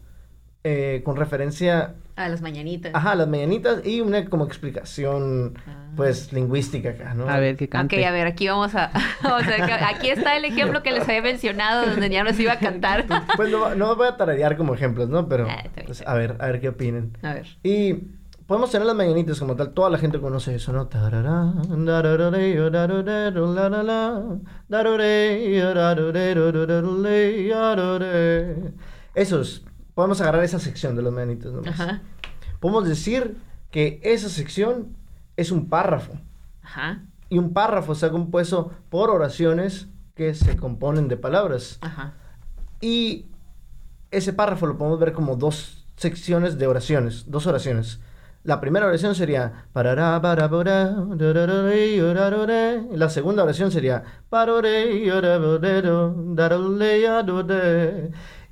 eh, 0.65 1.03
con 1.05 1.17
referencia 1.17 1.95
A 2.17 2.29
las 2.29 2.43
mañanitas. 2.43 2.93
ajá, 2.95 3.15
las 3.15 3.27
mañanitas 3.29 3.85
y 3.87 4.01
una 4.01 4.25
como 4.27 4.45
explicación 4.45 5.55
Ah. 5.67 5.91
pues 5.97 6.33
lingüística 6.33 6.91
acá, 6.91 7.15
¿no? 7.15 7.29
A 7.29 7.39
ver, 7.39 7.57
que 7.57 7.65
Ok, 7.65 7.71
cante. 7.71 8.05
a 8.07 8.11
ver, 8.11 8.27
aquí 8.27 8.49
vamos 8.49 8.75
a, 8.75 8.91
vamos 9.23 9.45
a 9.45 9.47
ver 9.51 9.65
que- 9.67 9.73
aquí 9.73 10.11
está 10.11 10.37
el 10.37 10.45
ejemplo 10.45 10.83
que 10.83 10.93
les 10.93 11.09
había 11.09 11.23
mencionado 11.23 11.87
donde 11.87 12.09
ya 12.11 12.23
nos 12.25 12.39
iba 12.39 12.53
a 12.53 12.59
cantar. 12.59 13.07
Pues 13.37 13.51
no, 13.51 13.75
no 13.75 13.97
voy 13.97 14.09
a 14.09 14.17
tararear 14.17 14.57
como 14.57 14.75
ejemplos, 14.75 15.09
¿no? 15.09 15.29
Pero 15.29 15.47
Ah, 15.49 15.63
bien, 15.75 15.87
pues, 15.87 16.03
a 16.07 16.15
ver, 16.15 16.37
a 16.39 16.47
ver 16.47 16.61
qué 16.61 16.69
opinen. 16.69 17.17
A 17.23 17.35
ver. 17.35 17.47
Y 17.63 17.95
podemos 18.47 18.71
tener 18.71 18.87
las 18.87 18.97
mañanitas 18.97 19.39
como 19.39 19.57
tal, 19.57 19.71
toda 19.73 19.89
la 19.89 19.97
gente 19.99 20.21
conoce 20.21 20.55
eso, 20.55 20.73
¿no? 20.73 20.87
Tarará, 20.89 21.53
dararareo, 21.69 22.71
podemos 29.95 30.21
agarrar 30.21 30.45
esa 30.45 30.59
sección 30.59 30.97
de 30.97 31.03
las 31.03 31.13
mañanitas 31.13 31.53
nomás. 31.53 31.81
Ajá. 31.81 32.03
Podemos 32.61 32.89
decir 32.89 33.37
que 33.71 34.01
esa 34.03 34.29
sección 34.29 34.97
es 35.37 35.51
un 35.51 35.69
párrafo. 35.69 36.15
Ajá. 36.63 37.03
Y 37.29 37.39
un 37.39 37.53
párrafo 37.53 37.93
está 37.93 38.11
compuesto 38.11 38.73
por 38.91 39.11
oraciones 39.11 39.89
que 40.15 40.35
se 40.35 40.57
componen 40.57 41.09
de 41.09 41.17
palabras. 41.17 41.79
Ajá. 41.81 42.15
Y 42.81 43.27
ese 44.11 44.33
párrafo 44.33 44.67
lo 44.67 44.77
podemos 44.77 45.01
ver 45.01 45.13
como 45.13 45.37
dos 45.37 45.87
secciones 45.97 46.59
de 46.59 46.67
oraciones, 46.67 47.31
dos 47.31 47.47
oraciones. 47.47 48.01
La 48.45 48.61
primera 48.61 48.87
oración 48.87 49.15
sería 49.15 49.67
la 49.73 50.21
segunda 53.09 53.45
oración 53.45 53.71
sería 53.71 54.03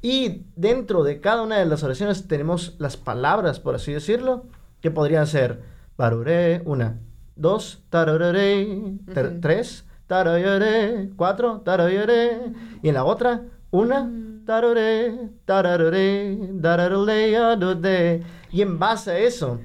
Y 0.02 0.44
dentro 0.56 1.02
de 1.04 1.20
cada 1.20 1.42
una 1.42 1.58
de 1.58 1.66
las 1.66 1.82
oraciones 1.82 2.26
tenemos 2.26 2.74
las 2.78 2.96
palabras, 2.96 3.60
por 3.60 3.74
así 3.74 3.92
decirlo, 3.92 4.46
que 4.80 4.90
podrían 4.90 5.26
ser 5.26 5.60
parore, 5.96 6.62
una, 6.64 6.98
dos, 7.36 7.82
tarorore, 7.90 8.66
ter- 9.12 9.40
tres, 9.40 9.84
tarayore, 10.06 11.10
cuatro, 11.16 11.60
tarayore, 11.60 12.52
y 12.82 12.88
en 12.88 12.94
la 12.94 13.04
otra, 13.04 13.42
una, 13.70 14.10
tarore, 14.46 15.28
tararore, 15.44 16.36
dararole, 16.54 17.36
adode. 17.36 18.22
Y 18.50 18.62
en 18.62 18.78
base 18.78 19.10
a 19.10 19.18
eso, 19.18 19.60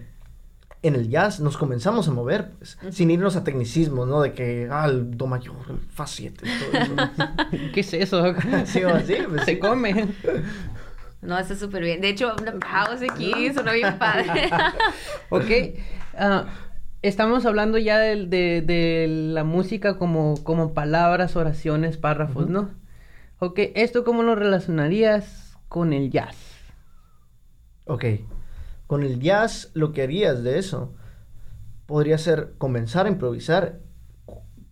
en 0.87 0.95
el 0.95 1.09
jazz 1.09 1.39
nos 1.39 1.57
comenzamos 1.57 2.07
a 2.07 2.11
mover, 2.11 2.51
pues, 2.57 2.77
sin 2.91 3.09
irnos 3.11 3.35
a 3.35 3.43
tecnicismos, 3.43 4.07
¿no? 4.07 4.21
De 4.21 4.33
que, 4.33 4.67
ah, 4.71 4.85
el 4.85 5.17
do 5.17 5.27
mayor, 5.27 5.55
el 5.69 5.77
fa 5.79 6.05
7, 6.07 6.45
todo 6.45 6.81
eso. 6.81 6.93
¿Qué 7.73 7.79
es 7.79 7.93
eso? 7.93 8.23
Sí, 8.65 8.83
o 8.83 8.89
así, 8.95 9.15
pues, 9.29 9.45
Se 9.45 9.51
sí. 9.53 9.59
come. 9.59 10.07
No, 11.21 11.37
está 11.39 11.55
súper 11.55 11.83
bien. 11.83 12.01
De 12.01 12.09
hecho, 12.09 12.35
una 12.39 12.53
pausa 12.59 13.05
aquí, 13.11 13.51
sonó 13.53 13.71
bien 13.73 13.97
padre. 13.97 14.49
Ok. 15.29 15.79
ah, 16.17 16.45
estamos 17.01 17.45
hablando 17.45 17.77
ya 17.79 17.97
del- 17.97 18.29
de, 18.29 18.61
de 18.61 19.07
la 19.09 19.43
música 19.43 19.97
como, 19.97 20.35
como 20.43 20.73
palabras, 20.73 21.35
oraciones, 21.35 21.97
párrafos. 21.97 22.47
¿no? 22.49 22.69
Ok, 23.39 23.59
¿esto 23.75 24.03
cómo 24.03 24.21
lo 24.23 24.35
relacionarías 24.35 25.57
con 25.67 25.93
el 25.93 26.11
jazz? 26.11 26.35
Ok. 27.85 28.05
Con 28.87 29.03
el 29.03 29.19
jazz, 29.19 29.71
lo 29.73 29.91
que 29.91 30.03
harías 30.03 30.43
de 30.43 30.59
eso 30.59 30.93
podría 31.85 32.17
ser 32.17 32.53
comenzar 32.57 33.05
a 33.05 33.09
improvisar 33.09 33.79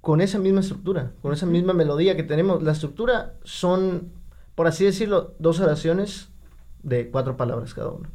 con 0.01 0.19
esa 0.21 0.37
misma 0.39 0.59
estructura, 0.59 1.13
con 1.21 1.31
esa 1.33 1.45
misma 1.45 1.73
melodía 1.73 2.15
que 2.15 2.23
tenemos. 2.23 2.61
La 2.63 2.73
estructura 2.73 3.35
son, 3.43 4.11
por 4.55 4.67
así 4.67 4.83
decirlo, 4.85 5.33
dos 5.39 5.59
oraciones 5.59 6.29
de 6.83 7.09
cuatro 7.09 7.37
palabras 7.37 7.73
cada 7.73 7.91
una. 7.91 8.09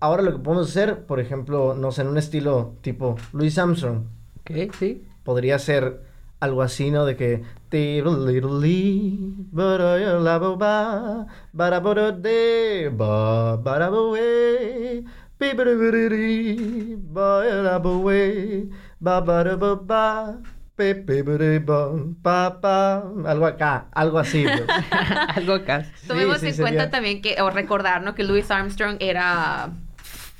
Ahora 0.00 0.22
lo 0.22 0.32
que 0.32 0.38
podemos 0.38 0.68
hacer, 0.68 1.04
por 1.06 1.20
ejemplo, 1.20 1.74
no 1.74 1.90
sé, 1.92 2.02
en 2.02 2.08
un 2.08 2.18
estilo 2.18 2.76
tipo 2.80 3.16
Louis 3.32 3.56
Armstrong, 3.58 4.04
Ok, 4.40 4.72
sí. 4.78 5.04
podría 5.24 5.58
ser 5.58 6.02
algo 6.42 6.60
así, 6.62 6.90
¿no? 6.90 7.04
De 7.06 7.14
que... 7.16 7.42
"Ti-ru-li-ru-li, 7.72 9.16
ba-ra-ya-la-bo-ba, 9.50 11.24
ba-ra-bo-ra-de, 11.56 12.90
ba, 12.92 13.56
ba-ra-bo-we, 13.56 15.04
pi-ba-ra-ba-ra-ri, 15.38 16.96
ba-ra-bo-we, 17.16 18.68
ba-ba-ra-ba-ba, 19.00 20.36
pe-pe-ba-ra-bam, 20.76 22.14
pa-pa. 22.22 23.02
Algo 23.26 23.46
acá, 23.46 23.86
algo 23.92 24.18
así. 24.18 24.44
pues. 24.44 24.62
Algo 25.36 25.54
acá. 25.54 25.86
Tomemos 26.06 26.38
sí, 26.40 26.48
en 26.48 26.54
sería- 26.54 26.62
cuenta 26.76 26.90
también 26.90 27.22
que, 27.22 27.40
o 27.40 27.50
recordar, 27.50 28.02
¿no? 28.02 28.14
Que 28.14 28.24
Louis 28.24 28.50
Armstrong 28.50 28.96
era 29.00 29.70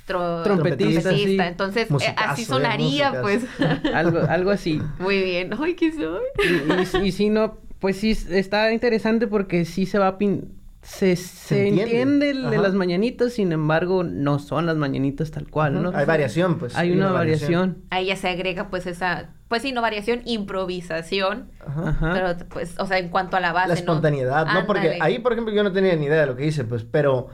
tro- 0.06 0.42
Trompetista, 0.42 1.10
sí. 1.12 1.36
Entonces, 1.40 1.88
eh, 1.90 2.14
así 2.16 2.42
eh, 2.42 2.46
sonaría, 2.46 3.20
pues. 3.20 3.44
Algo, 3.94 4.20
algo 4.28 4.50
así. 4.50 4.80
Muy 4.98 5.22
bien. 5.22 5.50
Ay, 5.58 5.74
¿qué 5.74 5.92
soy? 5.92 6.22
Y, 6.44 6.98
y, 6.98 7.08
y 7.08 7.12
si 7.12 7.30
no, 7.30 7.58
pues 7.78 7.96
sí, 7.98 8.10
está 8.30 8.72
interesante 8.72 9.26
porque 9.26 9.64
sí 9.64 9.86
se 9.86 9.98
va 9.98 10.06
a 10.08 10.18
pin... 10.18 10.58
Se, 10.84 11.14
se, 11.14 11.68
entiende. 11.68 11.82
entiende, 11.82 12.30
el 12.30 12.50
de 12.50 12.58
las 12.58 12.74
mañanitas, 12.74 13.34
sin 13.34 13.52
embargo, 13.52 14.02
no 14.02 14.40
son 14.40 14.66
las 14.66 14.76
mañanitas 14.76 15.30
tal 15.30 15.46
cual, 15.48 15.80
¿no? 15.80 15.92
Hay 15.94 16.04
variación, 16.06 16.58
pues. 16.58 16.74
Hay 16.74 16.90
una 16.90 17.12
variación. 17.12 17.84
Ahí 17.90 18.06
ya 18.06 18.16
se 18.16 18.28
agrega, 18.28 18.68
pues, 18.68 18.88
esa, 18.88 19.28
pues 19.46 19.62
sí, 19.62 19.70
no 19.70 19.80
variación, 19.80 20.22
improvisación. 20.24 21.50
Ajá. 21.64 22.10
Pero, 22.12 22.48
pues, 22.48 22.74
o 22.80 22.86
sea, 22.86 22.98
en 22.98 23.10
cuanto 23.10 23.36
a 23.36 23.40
la 23.40 23.52
base, 23.52 23.68
la 23.68 23.74
¿no? 23.74 23.78
espontaneidad, 23.78 24.46
¿no? 24.46 24.66
Porque 24.66 24.88
Ándale. 24.88 25.02
ahí, 25.02 25.18
por 25.20 25.32
ejemplo, 25.34 25.54
yo 25.54 25.62
no 25.62 25.70
tenía 25.70 25.94
ni 25.94 26.06
idea 26.06 26.22
de 26.22 26.26
lo 26.26 26.34
que 26.36 26.46
hice, 26.46 26.64
pues, 26.64 26.82
pero 26.82 27.28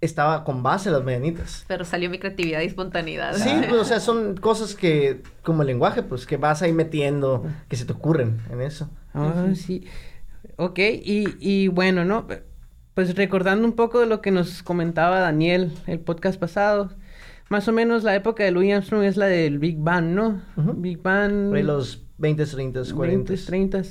estaba 0.00 0.44
con 0.44 0.62
base 0.62 0.90
las 0.90 1.04
mañanitas. 1.04 1.64
Pero 1.68 1.84
salió 1.84 2.10
mi 2.10 2.18
creatividad 2.18 2.60
y 2.60 2.66
espontaneidad. 2.66 3.34
Sí, 3.36 3.50
pues, 3.68 3.80
o 3.80 3.84
sea, 3.84 4.00
son 4.00 4.36
cosas 4.36 4.74
que, 4.74 5.22
como 5.42 5.62
el 5.62 5.68
lenguaje, 5.68 6.02
pues, 6.02 6.26
que 6.26 6.36
vas 6.36 6.62
ahí 6.62 6.72
metiendo, 6.72 7.46
que 7.68 7.76
se 7.76 7.84
te 7.84 7.92
ocurren 7.92 8.40
en 8.50 8.60
eso. 8.60 8.90
Ah, 9.14 9.48
sí. 9.54 9.86
Ok, 10.56 10.78
y, 10.78 11.36
y 11.40 11.68
bueno, 11.68 12.04
¿no? 12.04 12.26
Pues 12.94 13.14
recordando 13.14 13.66
un 13.66 13.74
poco 13.74 14.00
de 14.00 14.06
lo 14.06 14.22
que 14.22 14.30
nos 14.30 14.62
comentaba 14.62 15.20
Daniel 15.20 15.72
el 15.86 16.00
podcast 16.00 16.40
pasado, 16.40 16.90
más 17.50 17.68
o 17.68 17.72
menos 17.72 18.04
la 18.04 18.14
época 18.14 18.42
de 18.42 18.50
Louis 18.50 18.72
Armstrong 18.72 19.04
es 19.04 19.16
la 19.16 19.26
del 19.26 19.58
Big 19.58 19.78
Bang, 19.78 20.06
¿no? 20.06 20.40
Big 20.56 21.02
Bang. 21.02 21.52
Los 21.52 22.05
20, 22.18 22.46
30, 22.46 22.80
40. 22.94 23.32
20, 23.32 23.36
30. 23.46 23.82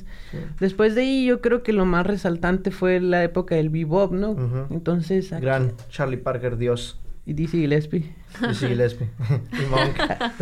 Después 0.60 0.96
de 0.96 1.02
ahí 1.02 1.26
yo 1.26 1.42
creo 1.42 1.62
que 1.64 1.74
lo 1.74 1.86
más 1.86 2.06
resaltante 2.08 2.72
fue 2.72 3.00
la 3.00 3.24
época 3.24 3.56
del 3.56 3.70
bebop, 3.70 4.12
¿no? 4.14 4.32
Ujú. 4.32 4.68
Entonces, 4.72 5.32
aquí- 5.32 5.46
Gran 5.46 5.74
Charlie 5.90 6.18
Parker, 6.18 6.58
Dios. 6.58 7.00
y 7.28 7.34
Dizzy 7.34 7.58
Gillespie. 7.62 8.14
Dizzy 8.48 8.68
Gillespie. 8.68 9.08
y 9.52 9.66
Monk. 9.72 9.98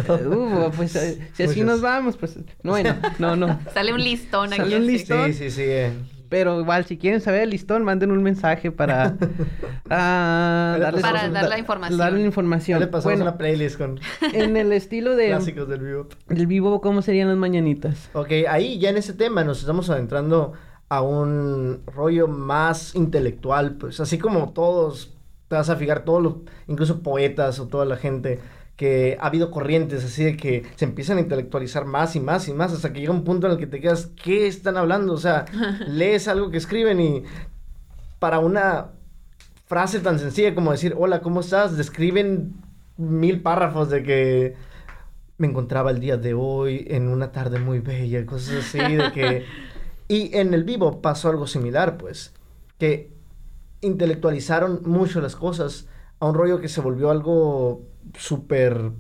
Uh, 0.25 0.71
pues 0.75 0.95
eh, 0.95 1.29
si 1.33 1.43
así 1.43 1.61
nos 1.61 1.81
vamos, 1.81 2.17
pues 2.17 2.37
no, 2.63 2.71
bueno, 2.71 2.95
no, 3.19 3.35
no. 3.35 3.59
Sale 3.73 3.93
un 3.93 4.03
listón 4.03 4.47
aquí. 4.53 4.57
Sale 4.63 4.77
un 4.77 4.85
listón. 4.87 5.33
Sí, 5.33 5.49
sí, 5.49 5.51
sí. 5.51 5.61
eh. 5.65 5.91
Pero 6.33 6.59
igual, 6.59 6.83
si 6.85 6.97
quieren 6.97 7.21
saber 7.21 7.41
el 7.43 7.51
listón, 7.51 7.83
manden 7.83 8.09
un 8.11 8.23
mensaje 8.23 8.71
para 8.71 9.15
ah, 9.91 10.75
le 10.79 10.83
darles- 10.83 11.01
Para 11.03 11.29
dar 11.29 11.47
la 11.47 11.59
información. 11.59 11.99
darle 11.99 12.23
información. 12.23 12.79
le 12.79 12.87
pasamos 12.87 13.03
Bueno, 13.19 13.21
una 13.29 13.37
playlist 13.37 13.77
con 13.77 13.99
en 14.33 14.57
el 14.57 14.71
estilo 14.71 15.15
de 15.15 15.27
clásicos 15.27 15.69
del 15.69 15.81
vivo. 15.81 16.07
del 16.29 16.47
vivo, 16.47 16.81
¿cómo 16.81 17.03
serían 17.03 17.27
las 17.27 17.37
mañanitas? 17.37 18.09
Ok, 18.13 18.31
ahí 18.49 18.79
ya 18.79 18.89
en 18.89 18.97
ese 18.97 19.13
tema 19.13 19.43
nos 19.43 19.59
estamos 19.59 19.91
adentrando 19.91 20.53
a 20.89 21.03
un 21.03 21.81
rollo 21.85 22.27
más 22.27 22.95
intelectual, 22.95 23.73
pues 23.75 23.99
así 23.99 24.17
como 24.17 24.53
todos, 24.53 25.13
te 25.49 25.55
vas 25.55 25.69
a 25.69 25.75
fijar, 25.75 26.03
todos 26.03 26.23
los, 26.23 26.33
incluso 26.67 27.03
poetas 27.03 27.59
o 27.59 27.67
toda 27.67 27.85
la 27.85 27.97
gente, 27.97 28.39
que 28.75 29.17
ha 29.19 29.27
habido 29.27 29.51
corrientes 29.51 30.03
así 30.03 30.23
de 30.23 30.35
que 30.35 30.63
se 30.75 30.85
empiezan 30.85 31.17
a 31.17 31.21
intelectualizar 31.21 31.85
más 31.85 32.15
y 32.15 32.19
más 32.19 32.47
y 32.47 32.53
más 32.53 32.73
hasta 32.73 32.91
que 32.91 32.99
llega 32.99 33.13
un 33.13 33.23
punto 33.23 33.47
en 33.47 33.53
el 33.53 33.59
que 33.59 33.67
te 33.67 33.79
quedas, 33.79 34.09
¿qué 34.21 34.47
están 34.47 34.77
hablando? 34.77 35.13
O 35.13 35.17
sea, 35.17 35.45
lees 35.87 36.27
algo 36.27 36.49
que 36.49 36.57
escriben 36.57 36.99
y 36.99 37.23
para 38.19 38.39
una 38.39 38.91
frase 39.65 39.99
tan 39.99 40.19
sencilla 40.19 40.55
como 40.55 40.71
decir, 40.71 40.95
hola, 40.97 41.21
¿cómo 41.21 41.41
estás? 41.41 41.77
Describen 41.77 42.55
mil 42.97 43.41
párrafos 43.41 43.89
de 43.89 44.03
que 44.03 44.55
me 45.37 45.47
encontraba 45.47 45.91
el 45.91 45.99
día 45.99 46.17
de 46.17 46.33
hoy 46.33 46.85
en 46.89 47.07
una 47.07 47.31
tarde 47.31 47.59
muy 47.59 47.79
bella, 47.79 48.25
cosas 48.25 48.65
así, 48.65 48.79
de 48.79 49.11
que... 49.11 49.45
Y 50.09 50.35
en 50.37 50.53
el 50.53 50.65
vivo 50.65 51.01
pasó 51.01 51.29
algo 51.29 51.47
similar, 51.47 51.97
pues, 51.97 52.33
que 52.77 53.09
intelectualizaron 53.81 54.81
mucho 54.85 55.21
las 55.21 55.35
cosas 55.35 55.87
a 56.23 56.29
un 56.29 56.35
rollo 56.35 56.61
que 56.61 56.69
se 56.69 56.79
volvió 56.79 57.11
algo 57.11 57.81
súper, 58.17 58.91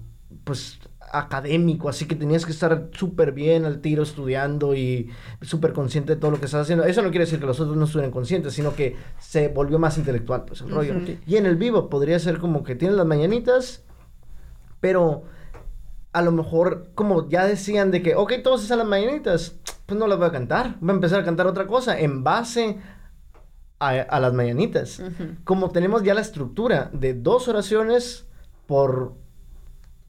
pues, 0.43 0.79
académico, 1.13 1.87
así 1.87 2.05
que 2.05 2.15
tenías 2.15 2.45
que 2.45 2.51
estar 2.51 2.89
súper 2.91 3.31
bien 3.31 3.63
al 3.63 3.79
tiro 3.79 4.03
estudiando 4.03 4.75
y 4.75 5.09
súper 5.41 5.71
consciente 5.71 6.15
de 6.15 6.19
todo 6.19 6.31
lo 6.31 6.39
que 6.39 6.45
estás 6.47 6.63
haciendo. 6.63 6.83
Eso 6.83 7.01
no 7.01 7.11
quiere 7.11 7.23
decir 7.23 7.39
que 7.39 7.45
los 7.45 7.61
otros 7.61 7.77
no 7.77 7.85
estuvieran 7.85 8.11
conscientes, 8.11 8.53
sino 8.53 8.75
que 8.75 8.97
se 9.19 9.47
volvió 9.47 9.79
más 9.79 9.97
intelectual, 9.97 10.43
pues, 10.43 10.61
el 10.61 10.71
rollo. 10.71 10.95
Y 11.25 11.37
en 11.37 11.45
el 11.45 11.55
vivo 11.55 11.89
podría 11.89 12.19
ser 12.19 12.39
como 12.39 12.61
que 12.61 12.75
tienen 12.75 12.97
las 12.97 13.05
mañanitas, 13.05 13.83
pero 14.81 15.23
a 16.11 16.21
lo 16.21 16.33
mejor, 16.33 16.89
como 16.93 17.29
ya 17.29 17.47
decían 17.47 17.89
de 17.91 18.01
que, 18.01 18.15
ok, 18.15 18.33
todos 18.43 18.63
están 18.63 18.79
las 18.79 18.87
mañanitas, 18.87 19.55
pues 19.85 19.97
no 19.97 20.07
las 20.07 20.17
voy 20.17 20.27
a 20.27 20.31
cantar, 20.31 20.75
voy 20.81 20.89
a 20.89 20.95
empezar 20.95 21.21
a 21.21 21.23
cantar 21.23 21.47
otra 21.47 21.67
cosa 21.67 21.97
en 21.97 22.21
base 22.25 22.79
a, 22.79 23.02
a 23.89 24.19
las 24.19 24.33
mañanitas. 24.33 24.99
Ujú. 24.99 25.35
Como 25.43 25.71
tenemos 25.71 26.03
ya 26.03 26.13
la 26.13 26.21
estructura 26.21 26.89
de 26.93 27.13
dos 27.13 27.47
oraciones 27.47 28.25
por 28.67 29.13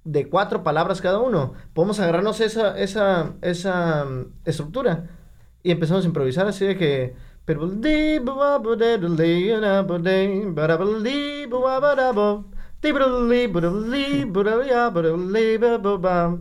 de 0.04 0.28
cuatro 0.28 0.62
palabras 0.62 1.00
cada 1.00 1.18
uno, 1.18 1.54
podemos 1.72 1.98
agarrarnos 1.98 2.40
esa, 2.40 2.78
esa, 2.78 3.32
esa 3.40 4.04
mm, 4.04 4.26
estructura 4.44 5.06
y 5.62 5.70
empezamos 5.70 6.04
a 6.04 6.06
improvisar 6.08 6.46
así 6.46 6.66
de 6.66 6.76
que 6.76 7.14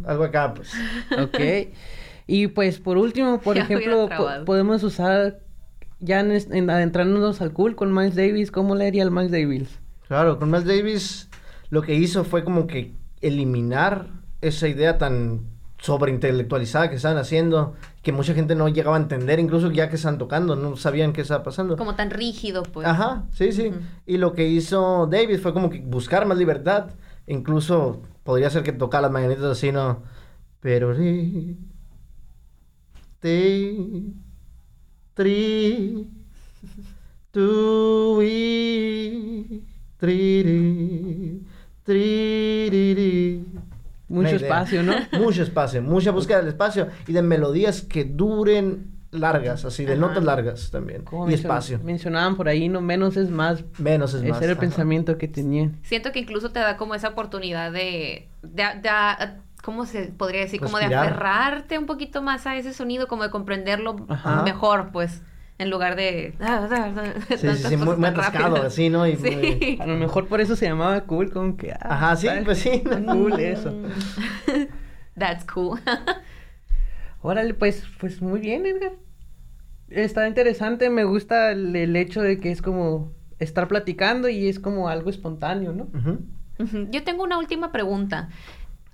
algo 0.06 0.24
acá 0.26 0.54
pues 0.54 0.74
Ok. 1.22 1.40
y 2.28 2.48
pues 2.48 2.80
por 2.80 2.98
último, 2.98 3.40
por 3.40 3.56
Ya 3.58 3.64
ejemplo, 3.64 4.10
po- 4.10 4.28
podemos 4.46 4.84
usar 4.84 5.40
ya 6.04 6.20
en, 6.20 6.32
en 6.32 6.70
adentrándonos 6.70 7.42
al 7.42 7.54
cool 7.54 7.76
con 7.76 7.94
Miles 7.94 8.16
Davis, 8.16 8.52
¿cómo 8.52 8.76
le 8.76 8.88
haría 8.88 9.04
al 9.04 9.12
Miles 9.12 9.32
Davis? 9.32 9.80
Claro, 10.08 10.38
con 10.38 10.50
Miles 10.50 10.66
Davis 10.66 11.30
lo 11.70 11.82
que 11.82 11.96
hizo 11.96 12.24
fue 12.24 12.44
como 12.44 12.68
que 12.68 12.94
eliminar 13.22 14.08
esa 14.42 14.68
idea 14.68 14.98
tan 14.98 15.54
sobreintelectualizada 15.80 16.90
que 16.90 16.96
estaban 16.96 17.18
haciendo, 17.18 17.74
que 18.02 18.14
mucha 18.14 18.34
gente 18.34 18.56
no 18.56 18.70
llegaba 18.70 18.96
a 18.96 19.00
entender, 19.00 19.40
incluso 19.40 19.70
ya 19.70 19.90
que 19.90 19.98
estaban 19.98 20.18
tocando, 20.18 20.56
no 20.56 20.78
sabían 20.78 21.12
qué 21.12 21.22
estaba 21.22 21.44
pasando. 21.44 21.76
Como 21.76 21.96
tan 21.96 22.10
rígido, 22.10 22.64
pues. 22.64 22.88
Ajá, 22.88 23.26
sí, 23.32 23.52
sí. 23.52 23.72
Y 24.06 24.18
lo 24.18 24.34
que 24.34 24.48
hizo 24.48 25.08
Davis 25.08 25.42
fue 25.42 25.54
como 25.54 25.70
que 25.70 25.80
buscar 25.82 26.26
más 26.26 26.38
libertad. 26.38 26.92
Incluso 27.28 28.02
podría 28.24 28.50
ser 28.50 28.64
que 28.64 28.72
tocara 28.72 29.04
las 29.04 29.12
mañanitas 29.12 29.44
así, 29.44 29.72
¿no? 29.72 30.04
Pero 30.62 30.94
ri, 30.94 31.58
ti, 33.20 34.14
tri, 35.14 36.08
tu, 37.32 38.22
i, 38.22 39.62
tri, 39.98 40.44
ri, 40.44 41.42
tri, 41.84 42.70
ri, 42.70 42.94
ri. 42.94 43.46
Mucho 44.10 44.36
espacio, 44.36 44.84
¿no? 44.84 44.94
Mucho 45.20 45.42
espacio, 45.44 45.82
mucha 45.82 46.12
búsqueda 46.12 46.40
del 46.40 46.50
espacio 46.50 46.88
y 47.08 47.14
de 47.14 47.22
melodías 47.24 47.82
que 47.82 48.04
duren 48.06 48.92
largas, 49.12 49.66
así, 49.66 49.86
de 49.86 49.94
Ajá. 49.94 50.02
notas 50.02 50.24
largas 50.24 50.70
también. 50.72 51.04
Como 51.04 51.28
Y 51.28 51.32
mencion- 51.32 51.40
espacio. 51.40 51.80
Mencionaban 51.84 52.36
por 52.36 52.48
ahí, 52.48 52.68
no 52.70 52.82
menos 52.82 53.18
es 53.18 53.30
más. 53.30 53.64
Menos 53.80 54.14
es 54.14 54.22
Ese 54.22 54.30
más. 54.30 54.38
era 54.42 54.52
el 54.52 54.58
ajá. 54.58 54.62
pensamiento 54.62 55.18
que 55.18 55.28
tenían. 55.28 55.80
Siento 55.84 56.12
que 56.12 56.20
incluso 56.20 56.52
te 56.52 56.60
da 56.60 56.78
como 56.78 56.94
esa 56.96 57.10
oportunidad 57.10 57.72
de, 57.72 58.28
de, 58.44 58.64
de- 58.82 59.34
¿cómo 59.64 59.86
se 59.86 60.08
podría 60.10 60.42
decir? 60.42 60.60
Como 60.60 60.78
de 60.78 60.86
aferrarte 60.86 61.80
un 61.80 61.86
poquito 61.86 62.22
más 62.22 62.46
a 62.46 62.56
ese 62.58 62.74
sonido, 62.74 63.08
como 63.08 63.24
de 63.24 63.32
comprenderlo 63.32 63.96
Ajá. 64.10 64.44
mejor, 64.44 64.92
pues, 64.92 65.24
en 65.58 65.70
lugar 65.70 65.96
de... 65.96 66.36
Sí, 67.38 67.48
sí, 67.56 67.56
sí, 67.70 67.78
muy, 67.78 67.96
muy 67.96 68.10
atascado, 68.10 68.62
así, 68.62 68.90
¿no? 68.90 69.08
Y 69.08 69.16
muy- 69.16 69.58
Sí. 69.60 69.78
A 69.80 69.88
lo 69.88 69.96
mejor 69.96 70.28
por 70.28 70.42
eso 70.42 70.56
se 70.56 70.66
llamaba 70.68 71.02
cool, 71.06 71.32
como 71.32 71.56
que. 71.56 71.72
ah, 71.72 71.78
Ajá, 71.82 72.16
sí, 72.18 72.28
pues 72.44 72.60
sí. 72.60 72.84
cool 73.08 73.40
eso. 73.40 73.74
That's 75.18 75.46
cool. 75.46 75.80
Órale, 77.22 77.54
pues, 77.54 77.86
pues 78.00 78.22
muy 78.22 78.40
bien, 78.42 78.66
Edgar. 78.66 78.92
Está 79.90 80.28
interesante, 80.28 80.90
me 80.90 81.04
gusta 81.06 81.52
el, 81.52 81.76
el 81.76 81.96
hecho 81.96 82.22
de 82.22 82.40
que 82.40 82.52
es 82.52 82.62
como 82.62 83.14
estar 83.40 83.68
platicando 83.68 84.28
y 84.28 84.48
es 84.50 84.60
como 84.60 84.90
algo 84.90 85.10
espontáneo, 85.10 85.72
¿no? 85.72 85.84
Ujú. 85.94 86.88
Yo 86.92 87.04
tengo 87.04 87.24
una 87.24 87.38
última 87.38 87.72
pregunta. 87.72 88.30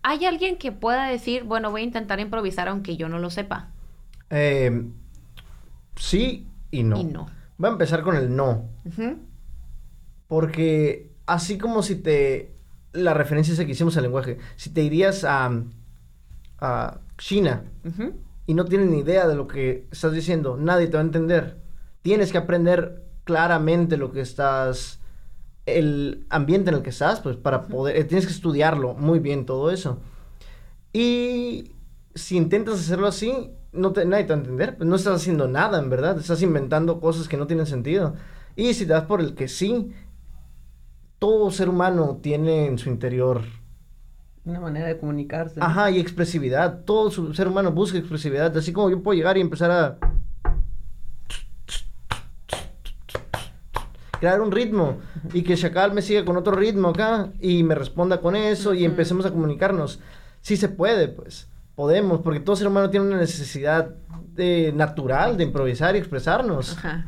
¿Hay 0.02 0.26
alguien 0.26 0.58
que 0.58 0.72
pueda 0.72 1.08
decir, 1.08 1.44
bueno, 1.44 1.72
voy 1.72 1.82
a 1.82 1.84
intentar 1.86 2.20
improvisar 2.20 2.68
aunque 2.68 2.96
yo 2.98 3.10
no 3.10 3.20
lo 3.20 3.30
sepa? 3.30 3.70
Eh, 4.30 4.86
sí 5.96 6.48
y 6.72 6.84
no. 6.84 7.00
Y 7.00 7.04
no. 7.04 7.28
Voy 7.58 7.70
a 7.70 7.74
empezar 7.74 8.04
con 8.04 8.16
el 8.16 8.36
no. 8.36 8.70
Porque 10.28 11.12
así 11.26 11.58
como 11.58 11.84
si 11.84 11.96
te... 11.96 12.56
La 12.92 13.14
referencia 13.14 13.54
esa 13.54 13.66
que 13.66 13.74
hicimos 13.74 13.98
al 13.98 14.04
lenguaje. 14.04 14.40
Si 14.56 14.72
te 14.72 14.82
irías 14.82 15.24
a, 15.24 15.52
a 16.60 17.00
China 17.18 17.64
y 18.48 18.54
no 18.54 18.66
tienes 18.66 18.90
ni 18.90 19.00
idea 19.00 19.28
de 19.28 19.36
lo 19.36 19.48
que 19.48 19.88
estás 19.92 20.14
diciendo, 20.14 20.58
nadie 20.58 20.88
te 20.88 20.94
va 20.94 21.02
a 21.02 21.06
entender. 21.06 21.58
Tienes 22.02 22.32
que 22.32 22.38
aprender 22.40 23.04
claramente 23.26 23.98
lo 23.98 24.12
que 24.12 24.22
estás... 24.22 24.99
El 25.78 26.26
ambiente 26.30 26.70
en 26.72 26.78
el 26.78 26.82
que 26.84 26.90
estás, 26.90 27.20
pues 27.22 27.36
para 27.38 27.68
poder... 27.68 27.98
eh, 27.98 28.04
tienes 28.06 28.26
que 28.26 28.34
estudiarlo 28.34 28.94
muy 28.96 29.20
bien 29.20 29.46
todo 29.46 29.70
eso. 29.72 30.00
Y 30.94 31.74
si 32.16 32.38
intentas 32.38 32.76
hacerlo 32.80 33.08
así, 33.08 33.52
no 33.72 33.94
te, 33.94 34.06
nadie 34.06 34.24
te 34.24 34.30
va 34.30 34.36
a 34.36 34.40
entender. 34.40 34.78
Pues 34.78 34.90
no 34.90 34.96
estás 34.96 35.16
haciendo 35.22 35.48
nada, 35.48 35.80
en 35.80 35.90
verdad. 35.90 36.18
Estás 36.18 36.42
inventando 36.42 37.00
cosas 37.00 37.28
que 37.28 37.38
no 37.38 37.48
tienen 37.48 37.66
sentido. 37.66 38.16
Y 38.56 38.74
si 38.74 38.86
te 38.86 38.94
das 38.94 39.04
por 39.06 39.22
el 39.22 39.36
que 39.36 39.48
sí, 39.48 39.92
todo 41.20 41.52
ser 41.52 41.70
humano 41.70 42.20
tiene 42.22 42.66
en 42.68 42.78
su 42.78 42.90
interior 42.90 43.42
Una 44.46 44.60
manera 44.60 44.88
de 44.88 44.98
comunicarse. 44.98 45.60
Ajá, 45.62 45.92
y 45.92 46.00
expresividad. 46.00 46.84
Todo 46.86 47.12
su 47.12 47.34
ser 47.34 47.48
humano 47.48 47.72
busca 47.72 47.98
expresividad. 47.98 48.56
Así 48.58 48.74
como 48.74 48.90
yo 48.90 49.04
puedo 49.04 49.16
llegar 49.18 49.38
y 49.38 49.42
empezar 49.42 49.72
a. 49.72 50.00
Crear 54.20 54.42
un 54.42 54.52
ritmo. 54.52 54.98
Y 55.34 55.44
que 55.44 55.56
Chacal 55.56 55.94
me 55.94 56.02
siga 56.02 56.26
con 56.26 56.38
otro 56.38 56.54
ritmo 56.56 56.90
acá. 56.90 57.30
Y 57.40 57.64
me 57.64 57.76
responda 57.76 58.20
con 58.22 58.36
eso. 58.36 58.74
Y 58.74 58.86
empecemos 58.86 59.26
a 59.26 59.32
comunicarnos. 59.32 60.00
Sí 60.42 60.58
se 60.58 60.70
puede, 60.70 61.08
pues. 61.08 61.48
Podemos. 61.76 62.22
Porque 62.22 62.40
todo 62.40 62.56
ser 62.56 62.68
humano 62.68 62.90
tiene 62.90 63.08
una 63.08 63.18
necesidad 63.18 63.90
de, 64.34 64.72
natural 64.76 65.38
de 65.38 65.46
improvisar 65.46 65.96
y 65.96 66.00
expresarnos. 66.00 66.78
Ajá. 66.78 67.08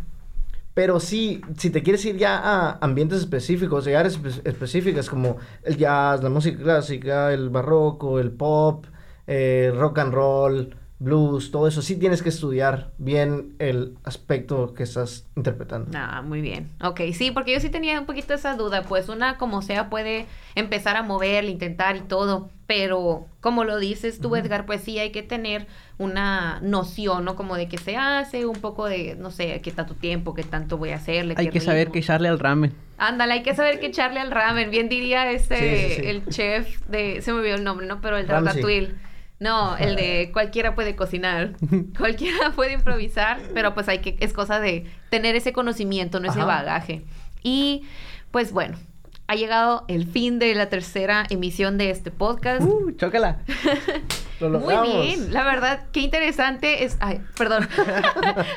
Pero 0.73 1.01
sí, 1.01 1.41
si 1.57 1.69
te 1.69 1.83
quieres 1.83 2.05
ir 2.05 2.15
ya 2.15 2.37
a 2.37 2.77
ambientes 2.79 3.19
específicos, 3.19 3.83
de 3.83 3.97
áreas 3.97 4.17
espe- 4.17 4.41
específicas 4.45 5.09
como 5.09 5.35
el 5.63 5.75
jazz, 5.75 6.23
la 6.23 6.29
música 6.29 6.63
clásica, 6.63 7.33
el 7.33 7.49
barroco, 7.49 8.21
el 8.21 8.31
pop, 8.31 8.85
eh, 9.27 9.73
rock 9.75 9.99
and 9.99 10.13
roll, 10.13 10.75
blues, 11.01 11.49
todo 11.49 11.67
eso, 11.67 11.81
sí 11.81 11.95
tienes 11.95 12.21
que 12.21 12.29
estudiar 12.29 12.91
bien 12.99 13.55
el 13.57 13.97
aspecto 14.03 14.73
que 14.75 14.83
estás 14.83 15.25
interpretando. 15.35 15.89
Ah, 15.97 16.21
muy 16.21 16.41
bien. 16.41 16.69
Ok, 16.83 17.01
sí, 17.13 17.31
porque 17.31 17.53
yo 17.53 17.59
sí 17.59 17.69
tenía 17.69 17.99
un 17.99 18.05
poquito 18.05 18.35
esa 18.35 18.55
duda, 18.55 18.83
pues 18.83 19.09
una 19.09 19.37
como 19.37 19.63
sea 19.63 19.89
puede 19.89 20.27
empezar 20.53 20.97
a 20.97 21.01
mover, 21.01 21.45
intentar 21.45 21.95
y 21.95 22.01
todo, 22.01 22.49
pero 22.67 23.25
como 23.39 23.63
lo 23.63 23.79
dices 23.79 24.19
tú, 24.19 24.35
Edgar, 24.35 24.67
pues 24.67 24.81
sí 24.81 24.99
hay 24.99 25.11
que 25.11 25.23
tener 25.23 25.65
una 25.97 26.59
noción, 26.61 27.25
¿no? 27.25 27.35
Como 27.35 27.55
de 27.55 27.67
qué 27.67 27.79
se 27.79 27.97
hace, 27.97 28.45
un 28.45 28.61
poco 28.61 28.85
de, 28.85 29.15
no 29.15 29.31
sé, 29.31 29.59
qué 29.61 29.71
tanto 29.71 29.95
tiempo, 29.95 30.35
qué 30.35 30.43
tanto 30.43 30.77
voy 30.77 30.91
a 30.91 30.97
hacerle. 30.97 31.33
Hay 31.35 31.47
qué 31.47 31.51
que 31.51 31.59
saber 31.61 31.89
que 31.89 31.99
echarle 31.99 32.27
al 32.27 32.37
ramen. 32.37 32.73
Ándale, 32.99 33.33
hay 33.33 33.43
que 33.43 33.55
saber 33.55 33.79
que 33.79 33.87
echarle 33.87 34.19
al 34.19 34.29
ramen. 34.29 34.69
Bien 34.69 34.87
diría 34.87 35.31
ese, 35.31 35.57
Sí, 35.57 35.95
sí, 35.95 36.01
sí. 36.01 36.07
el 36.07 36.25
chef 36.27 36.87
de, 36.87 37.21
se 37.21 37.33
me 37.33 37.39
olvidó 37.39 37.55
el 37.55 37.63
nombre, 37.63 37.87
¿no? 37.87 37.99
Pero 38.01 38.17
el. 38.17 38.27
Ratatouille. 38.27 38.93
No, 39.41 39.75
el 39.75 39.95
de 39.95 40.29
cualquiera 40.33 40.75
puede 40.75 40.95
cocinar, 40.95 41.53
cualquiera 41.97 42.51
puede 42.55 42.73
improvisar, 42.73 43.41
pero 43.55 43.73
pues 43.73 43.89
hay 43.89 43.97
que, 43.97 44.15
es 44.19 44.33
cosa 44.33 44.59
de 44.59 44.85
tener 45.09 45.35
ese 45.35 45.51
conocimiento, 45.51 46.19
no 46.19 46.29
ese 46.29 46.41
Ajá. 46.41 46.59
bagaje. 46.59 47.01
Y 47.41 47.81
pues 48.29 48.51
bueno, 48.51 48.77
ha 49.25 49.33
llegado 49.33 49.83
el 49.87 50.05
fin 50.05 50.37
de 50.37 50.53
la 50.53 50.69
tercera 50.69 51.25
emisión 51.31 51.79
de 51.79 51.89
este 51.89 52.11
podcast. 52.11 52.61
Uh, 52.61 52.91
chócala. 52.91 53.39
Lo 54.39 54.59
Muy 54.59 54.75
bien, 54.87 55.33
la 55.33 55.43
verdad, 55.43 55.85
qué 55.91 56.01
interesante 56.01 56.83
es. 56.83 56.97
Ay, 56.99 57.21
perdón. 57.37 57.67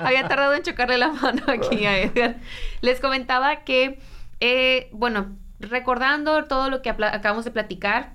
Había 0.01 0.29
tardado 0.29 0.55
en 0.55 0.63
chocarle 0.63 0.97
la 0.97 1.09
mano 1.09 1.43
aquí 1.47 1.85
a 1.85 1.99
Edgar. 1.99 2.37
Les 2.81 3.01
comentaba 3.01 3.65
que, 3.65 3.99
eh, 4.41 4.89
bueno, 4.93 5.37
recordando 5.61 6.45
todo 6.45 6.71
lo 6.71 6.81
que 6.81 6.89
acabamos 6.91 7.45
de 7.45 7.51
platicar, 7.51 8.15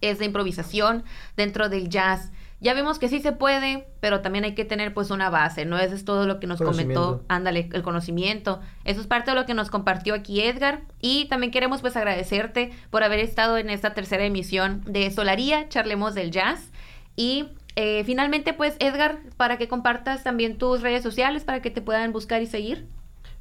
es 0.00 0.18
de 0.18 0.26
improvisación 0.26 1.04
dentro 1.36 1.68
del 1.68 1.88
jazz. 1.88 2.30
Ya 2.62 2.74
vimos 2.74 2.98
que 2.98 3.08
sí 3.08 3.20
se 3.20 3.32
puede, 3.32 3.88
pero 4.00 4.20
también 4.20 4.44
hay 4.44 4.54
que 4.54 4.66
tener 4.66 4.92
pues 4.92 5.10
una 5.10 5.30
base, 5.30 5.64
¿no? 5.64 5.78
Eso 5.78 5.94
es 5.94 6.04
todo 6.04 6.26
lo 6.26 6.40
que 6.40 6.46
nos 6.46 6.60
comentó, 6.60 7.24
ándale, 7.28 7.70
el 7.72 7.82
conocimiento. 7.82 8.60
Eso 8.84 9.00
es 9.00 9.06
parte 9.06 9.30
de 9.30 9.34
lo 9.34 9.46
que 9.46 9.54
nos 9.54 9.70
compartió 9.70 10.12
aquí 10.12 10.42
Edgar. 10.42 10.82
Y 11.00 11.24
también 11.28 11.52
queremos 11.52 11.80
pues 11.80 11.96
agradecerte 11.96 12.70
por 12.90 13.02
haber 13.02 13.18
estado 13.20 13.56
en 13.56 13.70
esta 13.70 13.94
tercera 13.94 14.24
emisión 14.24 14.82
de 14.84 15.10
Solaría, 15.10 15.70
charlemos 15.70 16.14
del 16.14 16.32
jazz. 16.32 16.70
Y 17.16 17.48
eh, 17.76 18.04
finalmente 18.04 18.52
pues 18.52 18.76
Edgar, 18.78 19.20
para 19.38 19.56
que 19.56 19.66
compartas 19.66 20.22
también 20.22 20.58
tus 20.58 20.82
redes 20.82 21.02
sociales, 21.02 21.44
para 21.44 21.62
que 21.62 21.70
te 21.70 21.80
puedan 21.80 22.12
buscar 22.12 22.42
y 22.42 22.46
seguir. 22.46 22.86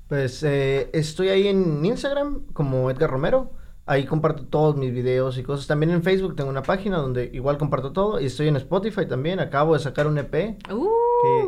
Pues 0.08 0.44
eh, 0.44 0.90
estoy 0.94 1.28
ahí 1.28 1.50
en 1.50 1.84
Instagram 1.84 2.46
como 2.54 2.90
Edgar 2.90 3.10
Romero. 3.10 3.52
Ahí 3.90 4.06
comparto 4.06 4.46
todos 4.46 4.76
mis 4.76 4.94
videos 4.94 5.40
y 5.40 5.44
cosas. 5.44 5.66
También 5.66 5.90
en 5.90 6.04
Facebook 6.04 6.36
tengo 6.36 6.52
una 6.52 6.62
página 6.62 6.98
donde 6.98 7.32
igual 7.34 7.58
comparto 7.58 7.92
todo. 7.92 8.22
Y 8.22 8.28
estoy 8.28 8.48
en 8.48 8.56
Spotify 8.56 9.08
también. 9.08 9.40
Acabo 9.40 9.74
de 9.74 9.80
sacar 9.80 10.06
un 10.06 10.20
EP. 10.20 10.60
Uh. 10.72 10.88
que, 11.24 11.48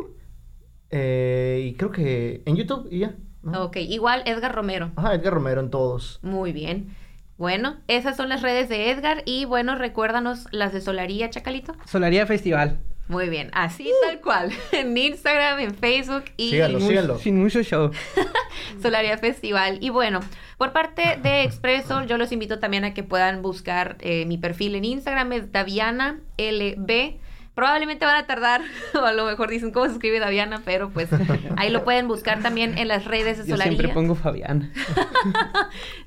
eh, 0.90 1.64
y 1.64 1.74
creo 1.74 1.92
que 1.92 2.42
en 2.44 2.56
YouTube 2.56 2.88
y 2.90 2.98
ya. 2.98 3.14
¿no? 3.42 3.66
Ok, 3.66 3.76
igual 3.76 4.24
Edgar 4.26 4.52
Romero. 4.52 4.90
Ajá, 4.96 5.14
Edgar 5.14 5.34
Romero 5.34 5.60
en 5.60 5.70
todos. 5.70 6.18
Muy 6.22 6.52
bien. 6.52 6.92
Bueno, 7.38 7.76
esas 7.86 8.16
son 8.16 8.28
las 8.28 8.42
redes 8.42 8.68
de 8.68 8.90
Edgar 8.90 9.22
y 9.24 9.44
bueno, 9.44 9.76
recuérdanos 9.76 10.48
las 10.50 10.72
de 10.72 10.80
Solaría, 10.80 11.30
Chacalito. 11.30 11.74
Solaría 11.86 12.26
Festival. 12.26 12.80
Muy 13.08 13.28
bien, 13.28 13.50
así 13.52 13.90
tal 14.06 14.20
cual. 14.20 14.52
En 14.72 14.96
Instagram, 14.96 15.58
en 15.60 15.74
Facebook 15.74 16.24
y 16.36 16.50
Síganlo. 16.50 16.78
Sin 16.78 16.84
mu- 16.84 16.90
síganlo. 16.90 17.18
Sin 17.18 17.40
mucho 17.42 17.62
show. 17.62 17.90
Solaria 18.82 19.18
Festival. 19.18 19.78
Y 19.80 19.90
bueno, 19.90 20.20
por 20.56 20.72
parte 20.72 21.18
de 21.22 21.42
Expreso, 21.42 22.04
yo 22.04 22.16
los 22.16 22.32
invito 22.32 22.58
también 22.58 22.84
a 22.84 22.94
que 22.94 23.02
puedan 23.02 23.42
buscar 23.42 23.96
eh, 24.00 24.24
mi 24.26 24.38
perfil 24.38 24.74
en 24.76 24.84
Instagram, 24.84 25.32
es 25.32 25.52
Daviana 25.52 26.20
LB. 26.38 27.16
Probablemente 27.54 28.06
van 28.06 28.16
a 28.16 28.26
tardar, 28.26 28.62
o 28.94 29.04
a 29.04 29.12
lo 29.12 29.26
mejor 29.26 29.50
dicen 29.50 29.72
cómo 29.72 29.86
se 29.86 29.92
escribe 29.92 30.18
Daviana, 30.20 30.62
pero 30.64 30.90
pues 30.90 31.10
ahí 31.56 31.70
lo 31.70 31.84
pueden 31.84 32.08
buscar 32.08 32.40
también 32.42 32.78
en 32.78 32.88
las 32.88 33.04
redes 33.04 33.38
de 33.38 33.50
Yo 33.50 33.56
siempre 33.56 33.88
pongo 33.88 34.14
Fabiana. 34.14 34.70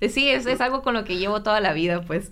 Sí, 0.10 0.29
es, 0.29 0.45
es 0.45 0.62
algo 0.62 0.81
con 0.81 0.93
lo 0.93 1.03
que 1.03 1.17
llevo 1.17 1.41
toda 1.41 1.60
la 1.60 1.73
vida, 1.73 2.01
pues. 2.01 2.31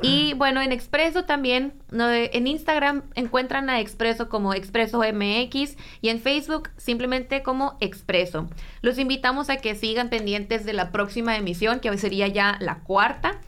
Y 0.00 0.32
bueno, 0.34 0.62
en 0.62 0.72
Expreso 0.72 1.24
también, 1.24 1.74
no, 1.90 2.10
en 2.10 2.46
Instagram 2.46 3.02
encuentran 3.14 3.68
a 3.68 3.80
Expreso 3.80 4.28
como 4.28 4.54
Expreso 4.54 5.00
MX 5.00 5.76
y 6.00 6.08
en 6.08 6.20
Facebook 6.20 6.70
simplemente 6.76 7.42
como 7.42 7.76
Expreso. 7.80 8.48
Los 8.80 8.98
invitamos 8.98 9.50
a 9.50 9.56
que 9.56 9.74
sigan 9.74 10.08
pendientes 10.08 10.64
de 10.64 10.72
la 10.72 10.90
próxima 10.92 11.36
emisión, 11.36 11.80
que 11.80 11.90
hoy 11.90 11.98
sería 11.98 12.28
ya 12.28 12.56
la 12.60 12.76
cuarta. 12.76 13.40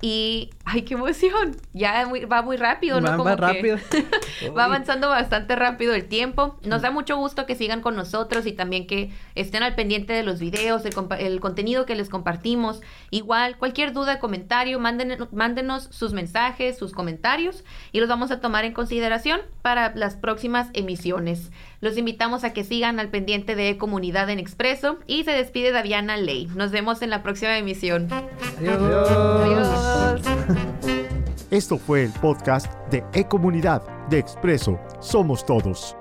Y, 0.00 0.50
ay, 0.64 0.82
qué 0.82 0.94
emoción. 0.94 1.56
Ya 1.72 2.06
muy- 2.06 2.24
va 2.24 2.40
muy 2.42 2.56
rápido, 2.56 3.00
¿no? 3.00 3.08
Va- 3.08 3.16
Como 3.16 3.24
va 3.30 3.34
que 3.36 3.42
rápido. 3.42 3.78
va 4.56 4.64
avanzando 4.66 5.08
bastante 5.08 5.56
rápido 5.56 5.92
el 5.92 6.06
tiempo. 6.06 6.56
Nos 6.62 6.82
da 6.82 6.92
mucho 6.92 7.16
gusto 7.16 7.46
que 7.46 7.56
sigan 7.56 7.80
con 7.80 7.96
nosotros 7.96 8.46
y 8.46 8.52
también 8.52 8.86
que 8.86 9.10
estén 9.34 9.64
al 9.64 9.74
pendiente 9.74 10.12
de 10.12 10.22
los 10.22 10.38
videos, 10.38 10.84
el, 10.84 10.94
el 11.18 11.40
contenido 11.40 11.84
que 11.84 11.96
les 11.96 12.08
compartimos. 12.08 12.80
Igual, 13.10 13.56
cualquier 13.58 13.92
duda, 13.92 14.20
comentario, 14.20 14.78
manden, 14.78 15.16
mándenos 15.32 15.88
sus 15.90 16.12
mensajes, 16.12 16.78
sus 16.78 16.92
comentarios 16.92 17.64
y 17.90 17.98
los 17.98 18.08
vamos 18.08 18.30
a 18.30 18.40
tomar 18.40 18.64
en 18.64 18.74
consideración 18.74 19.40
para 19.62 19.92
las 19.96 20.14
próximas 20.16 20.68
emisiones. 20.74 21.50
Los 21.80 21.96
invitamos 21.96 22.42
a 22.42 22.52
que 22.52 22.64
sigan 22.64 22.98
al 22.98 23.08
pendiente 23.08 23.54
de 23.54 23.78
Comunidad 23.78 24.28
en 24.30 24.40
Expreso 24.40 24.98
y 25.06 25.22
se 25.22 25.30
despide 25.30 25.70
Daviana 25.70 26.16
Ley. 26.16 26.48
Nos 26.56 26.72
vemos 26.72 27.02
en 27.02 27.10
la 27.10 27.22
próxima 27.22 27.56
emisión. 27.56 28.08
Adiós. 28.58 29.08
Adiós. 29.10 30.22
Esto 31.50 31.78
fue 31.78 32.02
el 32.02 32.10
podcast 32.10 32.66
de 32.90 33.04
E-Comunidad 33.14 33.82
de 34.08 34.18
Expreso 34.18 34.78
Somos 35.00 35.46
Todos. 35.46 35.96